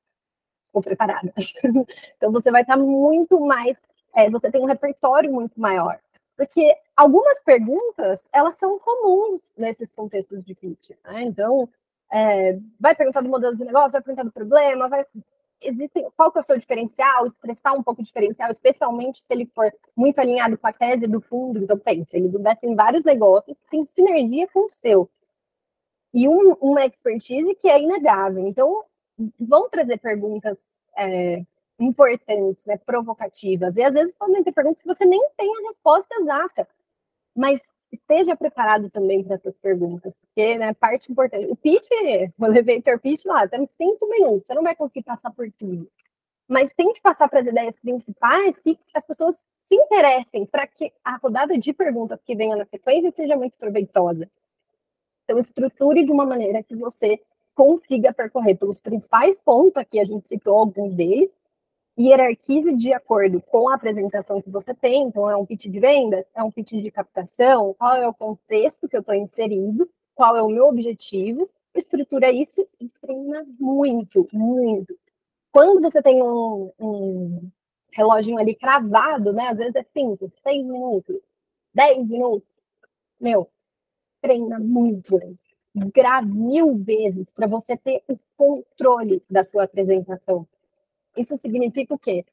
Ou 0.72 0.82
preparada. 0.82 1.32
então, 2.16 2.30
você 2.30 2.50
vai 2.50 2.62
estar 2.62 2.76
muito 2.76 3.40
mais. 3.40 3.80
É, 4.14 4.30
você 4.30 4.50
tem 4.50 4.60
um 4.60 4.66
repertório 4.66 5.32
muito 5.32 5.60
maior. 5.60 5.98
Porque 6.36 6.76
algumas 6.94 7.42
perguntas, 7.42 8.28
elas 8.32 8.56
são 8.56 8.78
comuns 8.78 9.52
nesses 9.56 9.92
contextos 9.92 10.44
de 10.44 10.54
pitch. 10.54 10.90
Né? 11.04 11.22
Então, 11.22 11.68
é, 12.12 12.58
vai 12.78 12.94
perguntar 12.94 13.22
do 13.22 13.28
modelo 13.28 13.56
de 13.56 13.64
negócio, 13.64 13.92
vai 13.92 14.02
perguntar 14.02 14.22
do 14.22 14.32
problema, 14.32 14.88
vai... 14.88 15.04
Existem, 15.60 16.06
qual 16.16 16.30
que 16.30 16.38
é 16.38 16.40
o 16.40 16.44
seu 16.44 16.58
diferencial, 16.58 17.26
expressar 17.26 17.72
um 17.72 17.82
pouco 17.82 18.02
o 18.02 18.04
diferencial, 18.04 18.50
especialmente 18.50 19.22
se 19.22 19.26
ele 19.30 19.46
for 19.54 19.72
muito 19.96 20.18
alinhado 20.18 20.58
com 20.58 20.66
a 20.66 20.72
tese 20.72 21.06
do 21.06 21.20
fundo. 21.20 21.62
Então, 21.62 21.78
pense, 21.78 22.16
ele 22.16 22.28
investe 22.28 22.66
em 22.66 22.74
vários 22.74 23.04
negócios 23.04 23.58
que 23.58 23.70
tem 23.70 23.84
sinergia 23.84 24.46
com 24.48 24.66
o 24.66 24.70
seu. 24.70 25.10
E 26.12 26.28
um, 26.28 26.52
uma 26.60 26.84
expertise 26.84 27.54
que 27.54 27.68
é 27.68 27.80
inegável. 27.80 28.46
Então, 28.46 28.84
vão 29.40 29.68
trazer 29.68 29.98
perguntas 29.98 30.58
é, 30.96 31.42
importantes, 31.78 32.64
né, 32.66 32.76
provocativas. 32.78 33.76
E 33.76 33.82
às 33.82 33.92
vezes 33.92 34.14
podem 34.14 34.42
ter 34.42 34.52
perguntas 34.52 34.80
que 34.80 34.88
você 34.88 35.04
nem 35.04 35.20
tem 35.36 35.50
a 35.50 35.68
resposta 35.68 36.14
exata, 36.20 36.68
mas 37.34 37.72
esteja 37.96 38.36
preparado 38.36 38.88
também 38.90 39.22
para 39.22 39.34
essas 39.34 39.56
perguntas, 39.58 40.16
porque 40.16 40.56
né, 40.56 40.72
parte 40.74 41.10
importante. 41.10 41.46
O 41.50 41.56
pitch, 41.56 41.88
o 42.38 42.46
elevator 42.46 42.98
pitch 43.00 43.24
lá, 43.24 43.46
temos 43.48 43.68
cinco 43.76 44.08
minutos, 44.08 44.46
você 44.46 44.54
não 44.54 44.62
vai 44.62 44.74
conseguir 44.74 45.02
passar 45.02 45.30
por 45.30 45.50
tudo. 45.58 45.90
Mas 46.48 46.72
tente 46.72 47.00
passar 47.00 47.28
para 47.28 47.40
as 47.40 47.46
ideias 47.46 47.74
principais 47.80 48.58
que 48.60 48.78
as 48.94 49.04
pessoas 49.04 49.42
se 49.64 49.74
interessem 49.74 50.46
para 50.46 50.66
que 50.66 50.92
a 51.04 51.16
rodada 51.16 51.58
de 51.58 51.72
perguntas 51.72 52.20
que 52.24 52.36
venha 52.36 52.54
na 52.54 52.64
sequência 52.64 53.10
seja 53.10 53.36
muito 53.36 53.56
proveitosa. 53.58 54.30
Então, 55.24 55.38
estruture 55.38 56.04
de 56.04 56.12
uma 56.12 56.24
maneira 56.24 56.62
que 56.62 56.76
você 56.76 57.20
consiga 57.52 58.12
percorrer 58.12 58.56
pelos 58.56 58.80
principais 58.80 59.40
pontos, 59.40 59.76
aqui 59.76 59.98
a 59.98 60.04
gente 60.04 60.28
citou 60.28 60.56
alguns 60.56 60.94
deles, 60.94 61.30
hierarquize 61.98 62.74
de 62.76 62.92
acordo 62.92 63.40
com 63.40 63.68
a 63.68 63.74
apresentação 63.74 64.42
que 64.42 64.50
você 64.50 64.74
tem. 64.74 65.04
Então, 65.04 65.28
é 65.30 65.36
um 65.36 65.46
pitch 65.46 65.66
de 65.66 65.80
vendas, 65.80 66.24
é 66.34 66.42
um 66.42 66.50
pitch 66.50 66.72
de 66.72 66.90
captação, 66.90 67.74
qual 67.78 67.96
é 67.96 68.06
o 68.06 68.14
contexto 68.14 68.88
que 68.88 68.96
eu 68.96 69.00
estou 69.00 69.14
inserindo, 69.14 69.88
qual 70.14 70.36
é 70.36 70.42
o 70.42 70.48
meu 70.48 70.66
objetivo, 70.66 71.48
estrutura 71.74 72.30
isso 72.30 72.66
e 72.80 72.88
treina 73.00 73.46
muito, 73.58 74.28
muito. 74.32 74.96
Quando 75.52 75.80
você 75.80 76.02
tem 76.02 76.22
um, 76.22 76.70
um 76.78 77.50
reloginho 77.96 78.38
ali 78.38 78.54
cravado, 78.54 79.32
né? 79.32 79.48
Às 79.48 79.56
vezes 79.56 79.74
é 79.76 79.82
5, 79.82 80.30
6 80.42 80.64
minutos, 80.64 81.16
10 81.74 82.06
minutos. 82.06 82.48
Meu, 83.18 83.48
treina 84.20 84.58
muito. 84.58 85.18
Grave 85.74 86.30
mil 86.30 86.76
vezes 86.76 87.30
para 87.30 87.46
você 87.46 87.76
ter 87.76 88.02
o 88.08 88.18
controle 88.36 89.22
da 89.28 89.44
sua 89.44 89.64
apresentação. 89.64 90.46
Isso 91.16 91.36
significa 91.38 91.94
o 91.94 91.98
quê? 91.98 92.24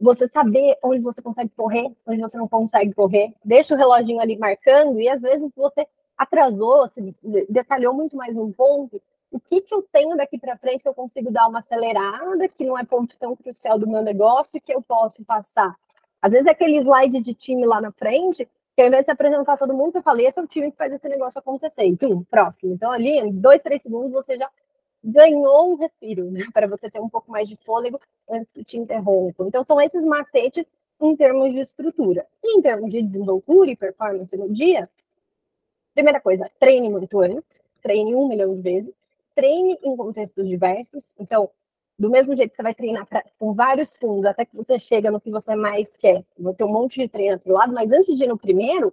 Você 0.00 0.28
saber 0.28 0.78
onde 0.82 1.00
você 1.00 1.20
consegue 1.20 1.50
correr, 1.56 1.94
onde 2.06 2.20
você 2.20 2.38
não 2.38 2.48
consegue 2.48 2.92
correr. 2.94 3.34
Deixa 3.44 3.74
o 3.74 3.76
reloginho 3.76 4.20
ali 4.20 4.38
marcando 4.38 5.00
e 5.00 5.08
às 5.08 5.20
vezes 5.20 5.52
você 5.54 5.86
atrasou, 6.16 6.88
se 6.88 7.14
detalhou 7.48 7.94
muito 7.94 8.16
mais 8.16 8.36
um 8.36 8.50
ponto. 8.50 9.00
O 9.30 9.38
que, 9.38 9.60
que 9.60 9.72
eu 9.72 9.82
tenho 9.92 10.16
daqui 10.16 10.38
para 10.38 10.56
frente 10.56 10.82
que 10.82 10.88
eu 10.88 10.94
consigo 10.94 11.30
dar 11.30 11.46
uma 11.48 11.60
acelerada, 11.60 12.48
que 12.48 12.64
não 12.64 12.76
é 12.76 12.84
ponto 12.84 13.16
tão 13.18 13.36
crucial 13.36 13.78
do 13.78 13.88
meu 13.88 14.02
negócio, 14.02 14.60
que 14.60 14.74
eu 14.74 14.82
posso 14.82 15.24
passar? 15.24 15.76
Às 16.20 16.32
vezes 16.32 16.46
é 16.46 16.50
aquele 16.50 16.78
slide 16.78 17.20
de 17.20 17.32
time 17.32 17.64
lá 17.64 17.80
na 17.80 17.92
frente, 17.92 18.48
que 18.74 18.82
ao 18.82 18.88
invés 18.88 19.02
de 19.02 19.06
se 19.06 19.10
apresentar 19.12 19.56
todo 19.56 19.74
mundo, 19.74 19.92
você 19.92 20.02
fala, 20.02 20.22
esse 20.22 20.38
é 20.38 20.42
o 20.42 20.46
time 20.46 20.70
que 20.70 20.76
faz 20.76 20.92
esse 20.92 21.08
negócio 21.08 21.38
acontecer. 21.38 21.84
Então, 21.84 22.24
próximo. 22.24 22.74
Então, 22.74 22.90
ali, 22.90 23.18
em 23.18 23.32
dois, 23.32 23.62
três 23.62 23.82
segundos, 23.82 24.12
você 24.12 24.36
já 24.36 24.48
ganhou 25.02 25.72
um 25.72 25.76
respiro, 25.76 26.30
né? 26.30 26.46
Para 26.52 26.66
você 26.66 26.90
ter 26.90 27.00
um 27.00 27.08
pouco 27.08 27.30
mais 27.30 27.48
de 27.48 27.56
fôlego 27.56 28.00
antes 28.28 28.52
que 28.52 28.64
te 28.64 28.76
interrompa. 28.78 29.44
Então, 29.46 29.64
são 29.64 29.80
esses 29.80 30.02
macetes 30.04 30.64
em 31.00 31.16
termos 31.16 31.54
de 31.54 31.60
estrutura. 31.60 32.26
E 32.42 32.58
em 32.58 32.62
termos 32.62 32.90
de 32.90 33.02
desenvoltura 33.02 33.70
e 33.70 33.76
performance 33.76 34.36
no 34.36 34.52
dia, 34.52 34.88
primeira 35.94 36.20
coisa, 36.20 36.50
treine 36.58 36.88
muito 36.88 37.20
antes, 37.20 37.60
treine 37.82 38.14
um 38.14 38.28
milhão 38.28 38.54
de 38.54 38.60
vezes, 38.60 38.94
treine 39.34 39.78
em 39.82 39.96
contextos 39.96 40.46
diversos. 40.46 41.14
Então, 41.18 41.50
do 41.98 42.10
mesmo 42.10 42.34
jeito 42.34 42.50
que 42.50 42.56
você 42.56 42.62
vai 42.62 42.74
treinar 42.74 43.06
pra, 43.06 43.24
com 43.38 43.52
vários 43.52 43.96
fundos 43.96 44.26
até 44.26 44.44
que 44.44 44.56
você 44.56 44.78
chega 44.78 45.10
no 45.10 45.20
que 45.20 45.30
você 45.30 45.54
mais 45.54 45.96
quer, 45.96 46.24
vou 46.38 46.54
ter 46.54 46.64
um 46.64 46.72
monte 46.72 47.00
de 47.00 47.08
treino 47.08 47.38
do 47.44 47.52
lado, 47.52 47.72
mas 47.72 47.90
antes 47.90 48.16
de 48.16 48.24
ir 48.24 48.26
no 48.26 48.38
primeiro, 48.38 48.92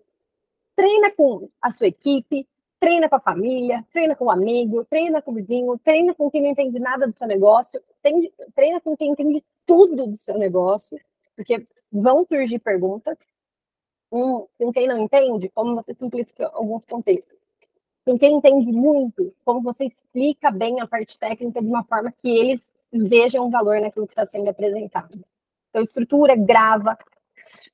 treina 0.75 1.11
com 1.11 1.49
a 1.61 1.71
sua 1.71 1.87
equipe, 1.87 2.47
treina 2.79 3.09
com 3.09 3.15
a 3.15 3.19
família, 3.19 3.85
treina 3.91 4.15
com 4.15 4.25
o 4.25 4.31
amigo, 4.31 4.85
treina 4.85 5.21
com 5.21 5.31
o 5.31 5.35
vizinho, 5.35 5.77
treina 5.79 6.13
com 6.13 6.29
quem 6.29 6.41
não 6.41 6.49
entende 6.49 6.79
nada 6.79 7.07
do 7.07 7.17
seu 7.17 7.27
negócio, 7.27 7.81
treina 8.55 8.79
com 8.81 8.95
quem 8.95 9.11
entende 9.11 9.43
tudo 9.65 10.07
do 10.07 10.17
seu 10.17 10.37
negócio, 10.37 10.99
porque 11.35 11.67
vão 11.91 12.25
surgir 12.25 12.59
perguntas. 12.59 13.17
Um, 14.09 14.47
com 14.57 14.71
quem 14.71 14.87
não 14.87 14.99
entende, 14.99 15.49
como 15.49 15.75
você 15.75 15.93
simplifica 15.93 16.49
alguns 16.53 16.85
contextos. 16.85 17.37
Com 18.05 18.17
quem 18.17 18.35
entende 18.35 18.71
muito, 18.71 19.35
como 19.43 19.61
você 19.61 19.85
explica 19.85 20.49
bem 20.49 20.79
a 20.79 20.87
parte 20.87 21.19
técnica 21.19 21.61
de 21.61 21.67
uma 21.67 21.83
forma 21.83 22.13
que 22.21 22.29
eles 22.29 22.73
vejam 22.89 23.45
o 23.45 23.49
valor 23.49 23.81
naquilo 23.81 24.07
que 24.07 24.13
está 24.13 24.25
sendo 24.25 24.49
apresentado. 24.49 25.19
Então, 25.69 25.83
estrutura, 25.83 26.37
grava, 26.37 26.97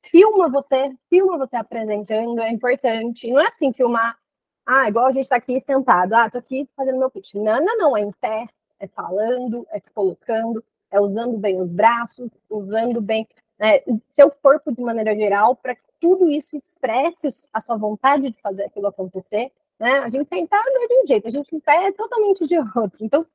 filma 0.01 0.49
você, 0.49 0.91
filma 1.07 1.37
você 1.37 1.55
apresentando, 1.55 2.41
é 2.41 2.49
importante. 2.49 3.29
Não 3.29 3.39
é 3.39 3.47
assim 3.47 3.71
filmar 3.71 4.17
ah, 4.65 4.87
igual 4.87 5.07
a 5.07 5.11
gente 5.11 5.23
está 5.23 5.35
aqui 5.35 5.59
sentado. 5.59 6.13
Ah, 6.13 6.29
tô 6.29 6.37
aqui 6.37 6.67
fazendo 6.75 6.97
meu 6.97 7.11
pitch. 7.11 7.35
Não, 7.35 7.63
não, 7.63 7.77
não. 7.77 7.97
É 7.97 8.01
em 8.01 8.11
pé, 8.11 8.47
é 8.79 8.87
falando, 8.87 9.67
é 9.71 9.79
se 9.79 9.91
colocando, 9.91 10.63
é 10.89 10.99
usando 10.99 11.37
bem 11.37 11.61
os 11.61 11.73
braços, 11.73 12.29
usando 12.49 13.01
bem 13.01 13.27
né, 13.59 13.81
seu 14.09 14.31
corpo 14.31 14.71
de 14.71 14.81
maneira 14.81 15.15
geral, 15.15 15.55
para 15.55 15.75
que 15.75 15.83
tudo 15.99 16.29
isso 16.29 16.55
expresse 16.55 17.29
a 17.51 17.61
sua 17.61 17.77
vontade 17.77 18.29
de 18.29 18.41
fazer 18.41 18.63
aquilo 18.63 18.87
acontecer. 18.87 19.51
Né? 19.79 19.99
A 19.99 20.09
gente 20.09 20.27
sentado 20.29 20.67
é 20.67 20.87
de 20.87 21.03
um 21.03 21.07
jeito, 21.07 21.27
a 21.27 21.31
gente 21.31 21.55
em 21.55 21.59
pé 21.59 21.87
é 21.87 21.91
totalmente 21.91 22.47
de 22.47 22.57
outro. 22.57 22.97
Então, 23.01 23.25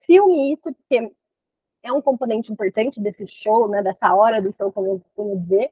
filme 0.00 0.52
isso, 0.52 0.72
porque 0.72 1.12
é 1.82 1.92
um 1.92 2.00
componente 2.00 2.52
importante 2.52 3.00
desse 3.00 3.26
show, 3.26 3.68
né, 3.68 3.82
dessa 3.82 4.14
hora 4.14 4.40
do 4.40 4.54
show, 4.54 4.72
como 4.72 4.86
eu 4.86 5.00
costumo 5.00 5.38
dizer. 5.38 5.70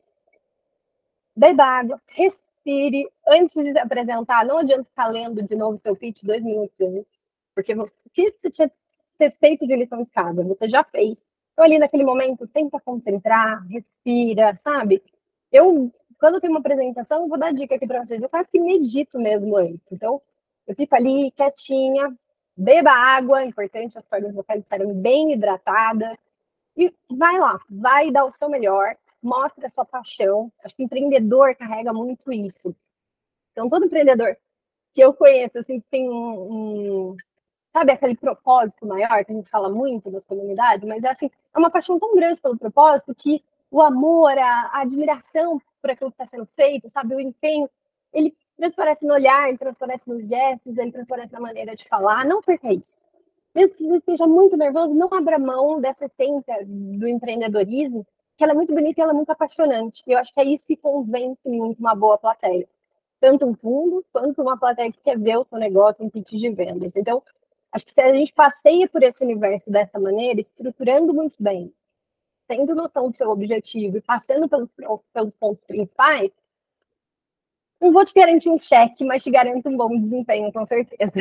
Beba 1.34 1.64
água, 1.64 2.02
respira 2.06 2.55
respire 2.66 3.08
antes 3.26 3.54
de 3.54 3.72
se 3.72 3.78
apresentar. 3.78 4.44
Não 4.44 4.58
adianta 4.58 4.84
ficar 4.84 5.06
lendo 5.06 5.42
de 5.42 5.54
novo 5.54 5.78
seu 5.78 5.94
pitch 5.94 6.24
dois 6.24 6.42
minutos 6.42 6.78
antes, 6.80 7.06
porque 7.54 7.74
você, 7.74 7.94
o 8.04 8.10
que 8.10 8.32
você 8.32 8.50
tinha 8.50 8.68
que 8.68 8.74
ter 9.16 9.30
feito 9.30 9.66
de 9.66 9.76
lição 9.76 10.02
de 10.02 10.10
casa? 10.10 10.42
Você 10.42 10.68
já 10.68 10.82
fez. 10.82 11.24
Então, 11.52 11.64
ali 11.64 11.78
naquele 11.78 12.04
momento, 12.04 12.46
tenta 12.48 12.78
concentrar, 12.80 13.66
respira, 13.68 14.56
sabe? 14.58 15.02
Eu, 15.50 15.90
quando 16.18 16.34
eu 16.34 16.40
tenho 16.40 16.52
uma 16.52 16.60
apresentação, 16.60 17.28
vou 17.28 17.38
dar 17.38 17.52
dica 17.52 17.76
aqui 17.76 17.86
para 17.86 18.04
vocês. 18.04 18.20
Eu 18.20 18.28
quase 18.28 18.50
que 18.50 18.60
medito 18.60 19.18
mesmo 19.18 19.56
antes. 19.56 19.90
Então, 19.90 20.20
eu 20.66 20.74
fico 20.74 20.94
ali 20.94 21.30
quietinha, 21.30 22.14
beba 22.54 22.90
água, 22.90 23.44
importante 23.44 23.96
as 23.96 24.06
cordas 24.06 24.34
vocais 24.34 24.60
estarem 24.60 24.92
bem 24.92 25.32
hidratadas. 25.32 26.18
E 26.76 26.92
vai 27.10 27.38
lá, 27.38 27.58
vai 27.70 28.10
dar 28.10 28.26
o 28.26 28.32
seu 28.32 28.50
melhor 28.50 28.96
mostre 29.26 29.66
a 29.66 29.70
sua 29.70 29.84
paixão. 29.84 30.50
Acho 30.64 30.74
que 30.74 30.82
empreendedor 30.82 31.54
carrega 31.56 31.92
muito 31.92 32.32
isso. 32.32 32.74
Então, 33.52 33.68
todo 33.68 33.86
empreendedor 33.86 34.36
que 34.92 35.00
eu 35.02 35.12
conheço, 35.12 35.58
assim, 35.58 35.80
tem 35.90 36.08
um, 36.08 37.10
um, 37.12 37.16
sabe, 37.72 37.92
aquele 37.92 38.16
propósito 38.16 38.86
maior 38.86 39.24
que 39.24 39.32
a 39.32 39.34
gente 39.34 39.50
fala 39.50 39.68
muito 39.68 40.10
das 40.10 40.24
comunidades, 40.24 40.88
mas 40.88 41.04
é 41.04 41.10
assim, 41.10 41.30
é 41.54 41.58
uma 41.58 41.70
paixão 41.70 41.98
tão 41.98 42.14
grande 42.14 42.40
pelo 42.40 42.56
propósito 42.56 43.14
que 43.14 43.44
o 43.70 43.82
amor, 43.82 44.30
a, 44.38 44.70
a 44.72 44.80
admiração 44.80 45.60
por 45.82 45.90
aquilo 45.90 46.10
que 46.10 46.22
está 46.22 46.26
sendo 46.26 46.46
feito, 46.46 46.88
sabe, 46.88 47.14
o 47.14 47.20
empenho, 47.20 47.68
ele 48.12 48.34
transparece 48.56 49.04
no 49.04 49.12
olhar, 49.12 49.48
ele 49.48 49.58
transparece 49.58 50.08
nos 50.08 50.26
gestos, 50.26 50.76
ele 50.78 50.90
transparece 50.90 51.32
na 51.32 51.40
maneira 51.40 51.76
de 51.76 51.86
falar. 51.86 52.24
Não 52.24 52.40
perca 52.40 52.72
isso. 52.72 53.04
mesmo 53.54 53.76
que 53.76 53.84
você 53.84 53.96
esteja 53.98 54.26
muito 54.26 54.56
nervoso, 54.56 54.94
não 54.94 55.12
abra 55.12 55.38
mão 55.38 55.80
dessa 55.80 56.06
essência 56.06 56.58
do 56.64 57.06
empreendedorismo, 57.06 58.06
que 58.36 58.44
ela 58.44 58.52
é 58.52 58.54
muito 58.54 58.74
bonita 58.74 59.00
e 59.00 59.02
ela 59.02 59.12
é 59.12 59.14
muito 59.14 59.30
apaixonante. 59.30 60.02
E 60.06 60.12
eu 60.12 60.18
acho 60.18 60.32
que 60.32 60.40
é 60.40 60.44
isso 60.44 60.66
que 60.66 60.76
convence 60.76 61.48
muito 61.48 61.78
uma 61.78 61.94
boa 61.94 62.18
plateia. 62.18 62.68
Tanto 63.18 63.46
um 63.46 63.54
fundo, 63.54 64.04
quanto 64.12 64.42
uma 64.42 64.58
plateia 64.58 64.92
que 64.92 65.00
quer 65.00 65.18
ver 65.18 65.38
o 65.38 65.44
seu 65.44 65.58
negócio 65.58 66.04
em 66.04 66.10
pitch 66.10 66.32
de 66.32 66.50
vendas. 66.50 66.94
Então, 66.96 67.22
acho 67.72 67.84
que 67.84 67.92
se 67.92 68.00
a 68.00 68.14
gente 68.14 68.32
passeia 68.32 68.88
por 68.88 69.02
esse 69.02 69.24
universo 69.24 69.70
dessa 69.70 69.98
maneira, 69.98 70.40
estruturando 70.40 71.14
muito 71.14 71.36
bem, 71.40 71.72
tendo 72.46 72.74
noção 72.74 73.10
do 73.10 73.16
seu 73.16 73.30
objetivo 73.30 73.96
e 73.96 74.02
passando 74.02 74.48
pelos, 74.48 74.68
pelos 75.12 75.36
pontos 75.36 75.64
principais, 75.64 76.30
não 77.80 77.92
vou 77.92 78.04
te 78.04 78.14
garantir 78.14 78.50
um 78.50 78.58
cheque, 78.58 79.04
mas 79.04 79.22
te 79.22 79.30
garanto 79.30 79.68
um 79.68 79.76
bom 79.76 79.98
desempenho, 79.98 80.52
com 80.52 80.64
certeza. 80.66 81.12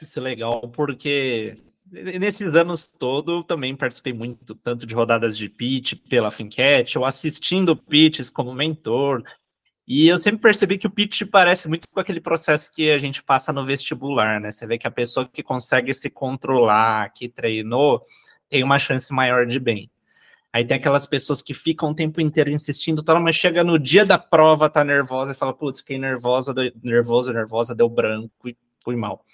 Isso 0.00 0.18
é 0.18 0.22
legal, 0.22 0.68
porque 0.68 1.58
nesses 1.90 2.54
anos 2.54 2.88
todo 2.88 3.42
também 3.44 3.76
participei 3.76 4.12
muito, 4.12 4.54
tanto 4.54 4.86
de 4.86 4.94
rodadas 4.94 5.36
de 5.36 5.48
pitch 5.48 5.94
pela 6.08 6.30
Fincat, 6.30 6.98
ou 6.98 7.04
assistindo 7.04 7.76
pitches 7.76 8.30
como 8.30 8.54
mentor. 8.54 9.22
E 9.86 10.06
eu 10.08 10.16
sempre 10.16 10.40
percebi 10.40 10.78
que 10.78 10.86
o 10.86 10.90
pitch 10.90 11.22
parece 11.30 11.68
muito 11.68 11.88
com 11.88 11.98
aquele 11.98 12.20
processo 12.20 12.72
que 12.72 12.90
a 12.90 12.98
gente 12.98 13.22
passa 13.22 13.52
no 13.52 13.66
vestibular, 13.66 14.40
né? 14.40 14.52
Você 14.52 14.66
vê 14.66 14.78
que 14.78 14.86
a 14.86 14.90
pessoa 14.90 15.28
que 15.28 15.42
consegue 15.42 15.92
se 15.92 16.08
controlar, 16.08 17.12
que 17.12 17.28
treinou, 17.28 18.04
tem 18.48 18.62
uma 18.62 18.78
chance 18.78 19.12
maior 19.12 19.46
de 19.46 19.58
bem. 19.58 19.90
Aí 20.52 20.64
tem 20.64 20.76
aquelas 20.76 21.06
pessoas 21.06 21.42
que 21.42 21.54
ficam 21.54 21.90
o 21.90 21.94
tempo 21.94 22.20
inteiro 22.20 22.50
insistindo, 22.50 23.02
tal, 23.02 23.20
mas 23.20 23.36
chega 23.36 23.62
no 23.62 23.78
dia 23.78 24.04
da 24.04 24.18
prova, 24.18 24.68
tá 24.68 24.82
nervosa 24.84 25.32
e 25.32 25.34
fala, 25.34 25.52
putz, 25.52 25.80
fiquei 25.80 25.98
nervosa, 25.98 26.52
nervosa, 26.82 27.32
nervosa, 27.32 27.74
deu 27.74 27.88
branco 27.88 28.48
e 28.48 28.56
fui 28.82 28.96
mal. 28.96 29.24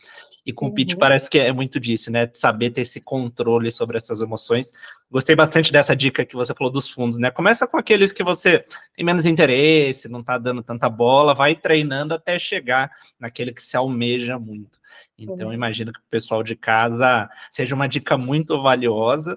E 0.46 0.52
com 0.52 0.66
uhum. 0.66 0.70
o 0.70 0.74
pitch 0.74 0.94
parece 0.94 1.28
que 1.28 1.38
é 1.38 1.52
muito 1.52 1.80
disso, 1.80 2.08
né? 2.08 2.30
Saber 2.32 2.70
ter 2.70 2.82
esse 2.82 3.00
controle 3.00 3.72
sobre 3.72 3.96
essas 3.96 4.22
emoções. 4.22 4.72
Gostei 5.10 5.34
bastante 5.34 5.72
dessa 5.72 5.94
dica 5.96 6.24
que 6.24 6.36
você 6.36 6.54
falou 6.54 6.72
dos 6.72 6.88
fundos, 6.88 7.18
né? 7.18 7.32
Começa 7.32 7.66
com 7.66 7.76
aqueles 7.76 8.12
que 8.12 8.22
você 8.22 8.64
tem 8.94 9.04
menos 9.04 9.26
interesse, 9.26 10.08
não 10.08 10.22
tá 10.22 10.38
dando 10.38 10.62
tanta 10.62 10.88
bola, 10.88 11.34
vai 11.34 11.56
treinando 11.56 12.14
até 12.14 12.38
chegar 12.38 12.92
naquele 13.18 13.52
que 13.52 13.62
se 13.62 13.76
almeja 13.76 14.38
muito. 14.38 14.78
Então, 15.18 15.48
uhum. 15.48 15.52
imagino 15.52 15.92
que 15.92 15.98
o 15.98 16.10
pessoal 16.10 16.44
de 16.44 16.54
casa 16.54 17.28
seja 17.50 17.74
uma 17.74 17.88
dica 17.88 18.16
muito 18.16 18.62
valiosa 18.62 19.36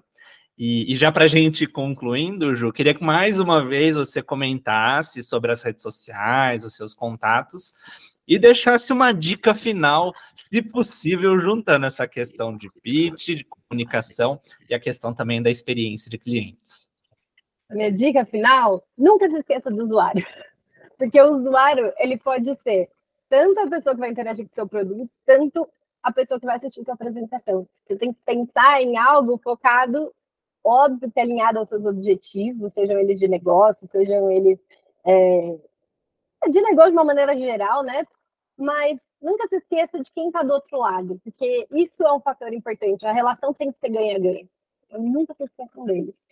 e, 0.59 0.91
e 0.91 0.95
já 0.95 1.09
para 1.09 1.23
a 1.23 1.27
gente 1.27 1.65
concluindo, 1.65 2.53
Ju, 2.53 2.73
queria 2.73 2.93
que 2.93 3.01
mais 3.01 3.39
uma 3.39 3.65
vez 3.65 3.95
você 3.95 4.21
comentasse 4.21 5.23
sobre 5.23 5.53
as 5.53 5.63
redes 5.63 5.81
sociais, 5.81 6.65
os 6.65 6.75
seus 6.75 6.93
contatos, 6.93 7.75
e 8.29 8.37
deixasse 8.37 8.93
uma 8.93 9.11
dica 9.11 9.55
final, 9.55 10.13
se 10.45 10.61
possível, 10.61 11.39
juntando 11.39 11.87
essa 11.87 12.07
questão 12.07 12.55
de 12.55 12.69
pitch, 12.83 13.29
de 13.29 13.43
comunicação 13.43 14.39
e 14.69 14.75
a 14.75 14.79
questão 14.79 15.11
também 15.11 15.41
da 15.41 15.49
experiência 15.49 16.11
de 16.11 16.19
clientes. 16.19 16.91
Minha 17.71 17.91
dica 17.91 18.23
final, 18.25 18.87
nunca 18.95 19.27
se 19.27 19.39
esqueça 19.39 19.71
do 19.71 19.83
usuário. 19.83 20.23
Porque 20.95 21.19
o 21.19 21.33
usuário, 21.33 21.91
ele 21.97 22.17
pode 22.17 22.53
ser 22.55 22.89
tanto 23.27 23.59
a 23.61 23.67
pessoa 23.67 23.95
que 23.95 24.01
vai 24.01 24.11
interagir 24.11 24.45
com 24.45 24.51
o 24.51 24.55
seu 24.55 24.67
produto, 24.67 25.09
tanto 25.25 25.67
a 26.03 26.13
pessoa 26.13 26.39
que 26.39 26.45
vai 26.45 26.57
assistir 26.57 26.83
sua 26.83 26.93
apresentação. 26.93 27.67
Você 27.87 27.95
tem 27.95 28.13
que 28.13 28.19
pensar 28.23 28.79
em 28.81 28.95
algo 28.95 29.39
focado 29.43 30.13
óbvio 30.63 31.11
que 31.11 31.19
é 31.19 31.23
alinhado 31.23 31.57
aos 31.57 31.69
seus 31.69 31.83
objetivos, 31.85 32.73
sejam 32.73 32.99
eles 32.99 33.19
de 33.19 33.27
negócio, 33.27 33.87
sejam 33.91 34.29
eles 34.29 34.59
é, 35.03 35.57
de 36.49 36.61
negócio 36.61 36.91
de 36.91 36.97
uma 36.97 37.03
maneira 37.03 37.35
geral, 37.35 37.83
né? 37.83 38.05
Mas 38.59 39.01
nunca 39.21 39.47
se 39.47 39.55
esqueça 39.55 39.97
de 40.01 40.11
quem 40.11 40.27
está 40.27 40.43
do 40.43 40.51
outro 40.51 40.77
lado, 40.77 41.17
porque 41.23 41.65
isso 41.71 42.03
é 42.03 42.11
um 42.11 42.19
fator 42.19 42.51
importante. 42.51 43.05
A 43.05 43.13
relação 43.13 43.53
tem 43.53 43.71
que 43.71 43.79
ser 43.79 43.87
ganha-ganha. 43.87 44.45
Nunca 44.91 45.33
se 45.33 45.45
esqueçam 45.45 45.85
deles. 45.85 46.27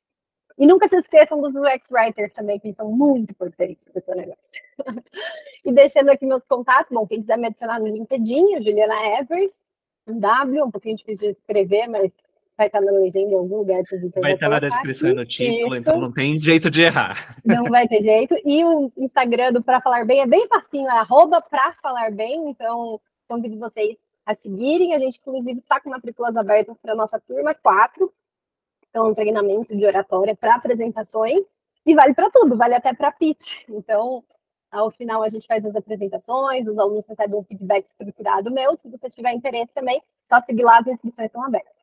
E 0.57 0.67
nunca 0.67 0.89
se 0.89 0.97
esqueçam 0.97 1.39
dos 1.39 1.55
UX 1.55 1.89
Writers 1.89 2.33
também, 2.33 2.59
que 2.59 2.73
são 2.73 2.91
muito 2.91 3.31
importantes 3.31 3.85
para 3.85 3.99
o 3.99 4.03
seu 4.03 4.15
negócio. 4.15 4.61
e 5.63 5.71
deixando 5.71 6.09
aqui 6.09 6.25
meus 6.25 6.43
contatos, 6.43 6.91
bom, 6.91 7.07
quem 7.07 7.21
quiser 7.21 7.37
me 7.37 7.47
adicionar 7.47 7.79
no 7.79 7.87
LinkedIn, 7.87 8.57
Juliana 8.57 9.19
Evers, 9.19 9.57
um 10.05 10.19
W, 10.19 10.65
um 10.65 10.71
pouquinho 10.71 10.97
difícil 10.97 11.31
de 11.31 11.37
escrever, 11.37 11.87
mas 11.87 12.11
vai 12.57 12.67
estar 12.67 12.81
na 12.81 12.91
legenda 12.91 13.31
em 13.31 13.35
algum 13.35 13.57
lugar. 13.57 13.83
Vai 14.19 14.33
estar 14.33 14.49
na 14.49 14.59
descrição 14.59 15.09
e 15.09 15.13
no 15.13 15.25
título, 15.25 15.75
Isso. 15.75 15.77
então 15.77 16.01
não 16.01 16.11
tem 16.11 16.39
jeito 16.39 16.71
de 16.71 16.81
errar. 16.81 17.37
Não 17.45 17.65
vai 17.65 17.87
ter 17.87 18.01
jeito. 18.01 18.35
E 18.43 18.65
o 18.65 18.91
Instagram 18.97 19.53
do 19.53 19.63
Pra 19.63 19.79
Falar 19.79 20.05
Bem 20.05 20.21
é 20.21 20.25
bem 20.25 20.47
facinho, 20.47 20.87
é 20.87 20.97
arroba 20.97 21.39
pra 21.39 21.73
falar 21.81 22.11
bem, 22.11 22.49
então 22.49 22.99
convido 23.27 23.59
vocês 23.59 23.95
a 24.25 24.33
seguirem. 24.33 24.95
A 24.95 24.99
gente, 24.99 25.19
inclusive, 25.19 25.59
está 25.59 25.79
com 25.79 25.91
matrículas 25.91 26.35
abertas 26.35 26.75
para 26.81 26.93
a 26.93 26.95
nossa 26.95 27.19
turma 27.19 27.53
4, 27.53 28.11
então 28.89 29.09
um 29.09 29.13
treinamento 29.13 29.77
de 29.77 29.85
oratória 29.85 30.35
para 30.35 30.55
apresentações, 30.55 31.43
e 31.85 31.93
vale 31.93 32.13
para 32.13 32.29
tudo, 32.31 32.57
vale 32.57 32.73
até 32.73 32.91
para 32.93 33.11
pitch. 33.11 33.63
Então, 33.69 34.23
ao 34.71 34.91
final 34.91 35.23
a 35.23 35.29
gente 35.29 35.45
faz 35.45 35.63
as 35.63 35.75
apresentações, 35.75 36.67
os 36.67 36.77
alunos 36.77 37.05
recebem 37.07 37.39
um 37.39 37.43
feedback 37.43 37.85
estruturado 37.85 38.51
meu. 38.51 38.75
Se 38.75 38.89
você 38.89 39.09
tiver 39.09 39.31
interesse 39.31 39.71
também, 39.73 40.01
só 40.25 40.41
seguir 40.41 40.63
lá, 40.63 40.79
as 40.79 40.87
inscrições 40.87 41.27
estão 41.27 41.43
abertas. 41.43 41.76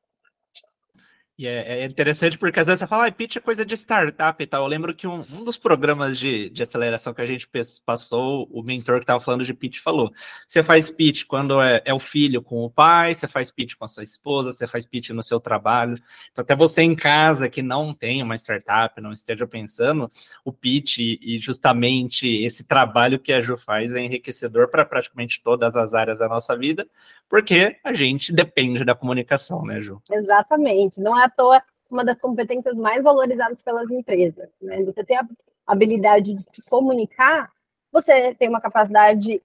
E 1.37 1.49
é, 1.49 1.81
é, 1.81 1.85
interessante 1.85 2.39
porque 2.39 2.61
às 2.61 2.67
vezes 2.67 2.79
você 2.79 2.87
fala, 2.87 3.09
ah, 3.09 3.13
pitch 3.13 3.37
é 3.37 3.41
coisa 3.41 3.67
de 3.67 3.75
startup 3.75 4.41
e 4.41 4.47
tal. 4.47 4.63
Eu 4.63 4.69
lembro 4.69 4.95
que 4.95 5.05
um, 5.05 5.21
um 5.33 5.43
dos 5.43 5.57
programas 5.57 6.17
de, 6.17 6.49
de 6.51 6.63
aceleração 6.63 7.13
que 7.13 7.21
a 7.21 7.27
gente 7.27 7.49
passou, 7.85 8.49
o 8.53 8.63
mentor 8.63 8.99
que 8.99 9.03
estava 9.03 9.19
falando 9.19 9.45
de 9.45 9.53
pitch 9.53 9.81
falou: 9.81 10.13
você 10.47 10.63
faz 10.63 10.91
pitch 10.91 11.25
quando 11.25 11.61
é, 11.61 11.83
é, 11.85 11.93
o 11.93 11.99
filho 11.99 12.41
com 12.41 12.65
o 12.65 12.71
pai, 12.71 13.15
você 13.15 13.27
faz 13.27 13.51
pitch 13.51 13.75
com 13.75 13.85
a 13.85 13.89
sua 13.89 14.05
esposa, 14.05 14.53
você 14.53 14.69
faz 14.69 14.87
pitch 14.87 15.11
no 15.11 15.25
seu 15.25 15.41
trabalho. 15.41 16.01
Então, 16.31 16.43
até 16.43 16.55
você 16.55 16.83
em 16.83 16.95
casa 16.95 17.49
que 17.49 17.63
não 17.63 17.93
tem 17.93 18.23
uma 18.23 18.37
startup, 18.37 19.01
não 19.01 19.13
esteja 19.13 19.45
pensando, 19.45 20.09
o 20.45 20.53
pitch 20.53 20.99
e 20.99 21.39
justamente 21.41 22.29
esse 22.29 22.63
trabalho 22.63 23.19
que 23.19 23.33
a 23.33 23.41
Ju 23.41 23.57
faz 23.57 23.93
é 23.93 24.01
enriquecedor 24.05 24.69
para 24.69 24.85
praticamente 24.85 25.43
todas 25.43 25.75
as 25.75 25.95
áreas 25.95 26.21
da 26.21 26.29
nossa 26.29 26.57
vida, 26.57 26.87
porque 27.29 27.77
a 27.83 27.93
gente 27.93 28.33
depende 28.33 28.85
da 28.85 28.95
comunicação, 28.95 29.65
né, 29.65 29.81
Ju? 29.81 30.01
Exatamente. 30.11 31.01
Não 31.01 31.19
é 31.19 31.25
à 31.25 31.29
toa 31.29 31.63
uma 31.91 32.05
das 32.05 32.19
competências 32.19 32.75
mais 32.77 33.03
valorizadas 33.03 33.63
pelas 33.63 33.91
empresas. 33.91 34.49
Né? 34.61 34.83
Você 34.85 35.05
tem 35.05 35.17
a 35.17 35.27
habilidade 35.67 36.35
de 36.35 36.43
se 36.43 36.63
comunicar, 36.69 37.51
você 37.93 38.35
tem 38.35 38.49
uma 38.49 38.61
capacidade, 38.61 39.41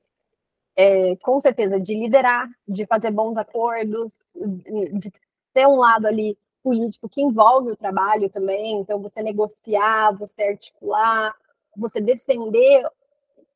é, 0.75 1.15
com 1.17 1.39
certeza, 1.39 1.79
de 1.79 1.93
liderar, 1.93 2.49
de 2.67 2.85
fazer 2.85 3.11
bons 3.11 3.37
acordos, 3.37 4.19
de 4.35 5.11
ter 5.53 5.67
um 5.67 5.75
lado 5.75 6.07
ali 6.07 6.37
político 6.63 7.07
que 7.07 7.21
envolve 7.21 7.71
o 7.71 7.75
trabalho 7.75 8.29
também, 8.29 8.79
então 8.79 9.01
você 9.01 9.21
negociar, 9.23 10.11
você 10.17 10.43
articular, 10.43 11.33
você 11.75 12.01
defender 12.01 12.85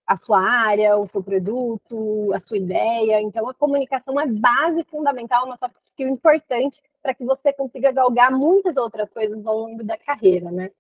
a 0.05 0.17
sua 0.17 0.39
área, 0.39 0.97
o 0.97 1.07
seu 1.07 1.23
produto, 1.23 2.31
a 2.33 2.39
sua 2.39 2.57
ideia. 2.57 3.21
Então, 3.21 3.47
a 3.49 3.53
comunicação 3.53 4.19
é 4.19 4.27
base 4.27 4.83
fundamental, 4.85 5.45
uma 5.45 5.57
soft 5.57 5.75
skill 5.79 6.09
importante 6.09 6.81
para 7.01 7.13
que 7.13 7.23
você 7.25 7.53
consiga 7.53 7.91
galgar 7.91 8.31
muitas 8.31 8.77
outras 8.77 9.09
coisas 9.09 9.45
ao 9.45 9.57
longo 9.57 9.83
da 9.83 9.97
carreira, 9.97 10.51
né? 10.51 10.71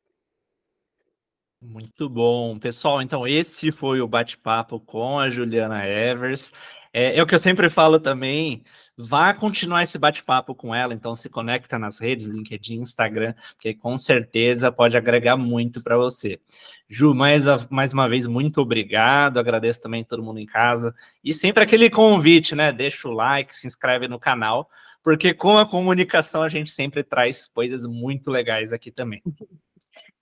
Muito 1.61 2.09
bom. 2.09 2.59
Pessoal, 2.59 3.01
então 3.01 3.25
esse 3.25 3.71
foi 3.71 4.01
o 4.01 4.07
bate-papo 4.07 4.81
com 4.81 5.17
a 5.17 5.29
Juliana 5.29 5.87
Evers. 5.87 6.51
É, 6.93 7.17
é, 7.17 7.23
o 7.23 7.25
que 7.25 7.33
eu 7.33 7.39
sempre 7.39 7.71
falo 7.71 7.99
também, 7.99 8.63
vá 8.95 9.33
continuar 9.33 9.81
esse 9.81 9.97
bate-papo 9.97 10.53
com 10.53 10.75
ela, 10.75 10.93
então 10.93 11.15
se 11.15 11.27
conecta 11.27 11.79
nas 11.79 11.99
redes, 11.99 12.27
LinkedIn, 12.27 12.75
Instagram, 12.75 13.33
porque 13.55 13.73
com 13.73 13.97
certeza 13.97 14.71
pode 14.71 14.95
agregar 14.95 15.35
muito 15.35 15.81
para 15.81 15.97
você. 15.97 16.39
Ju, 16.87 17.15
mais, 17.15 17.43
mais 17.71 17.93
uma 17.93 18.07
vez, 18.07 18.27
muito 18.27 18.61
obrigado, 18.61 19.39
agradeço 19.39 19.81
também 19.81 20.03
todo 20.03 20.21
mundo 20.21 20.39
em 20.39 20.45
casa, 20.45 20.93
e 21.23 21.33
sempre 21.33 21.63
aquele 21.63 21.89
convite, 21.89 22.53
né, 22.53 22.71
deixa 22.71 23.07
o 23.07 23.11
like, 23.11 23.55
se 23.55 23.65
inscreve 23.65 24.07
no 24.07 24.19
canal, 24.19 24.69
porque 25.03 25.33
com 25.33 25.57
a 25.57 25.65
comunicação 25.65 26.43
a 26.43 26.49
gente 26.49 26.69
sempre 26.69 27.03
traz 27.03 27.47
coisas 27.47 27.87
muito 27.87 28.29
legais 28.29 28.71
aqui 28.71 28.91
também. 28.91 29.21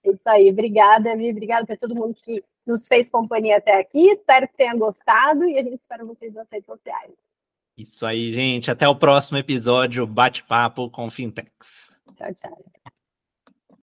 É 0.03 0.09
isso 0.09 0.27
aí, 0.27 0.49
obrigada, 0.49 1.15
Mi, 1.15 1.29
obrigada 1.29 1.63
para 1.63 1.77
todo 1.77 1.93
mundo 1.93 2.15
que 2.25 2.43
nos 2.65 2.87
fez 2.87 3.09
companhia 3.09 3.57
até 3.57 3.79
aqui. 3.79 4.09
Espero 4.09 4.47
que 4.47 4.55
tenha 4.55 4.75
gostado 4.75 5.45
e 5.45 5.57
a 5.57 5.63
gente 5.63 5.79
espera 5.79 6.03
vocês 6.05 6.33
nas 6.33 6.47
redes 6.49 6.65
sociais. 6.65 7.11
Isso 7.77 8.05
aí, 8.05 8.31
gente. 8.33 8.69
Até 8.69 8.87
o 8.87 8.95
próximo 8.95 9.37
episódio 9.37 10.05
Bate-Papo 10.05 10.89
com 10.89 11.09
Fintechs. 11.09 11.89
Tchau, 12.15 12.33
tchau. 12.33 12.80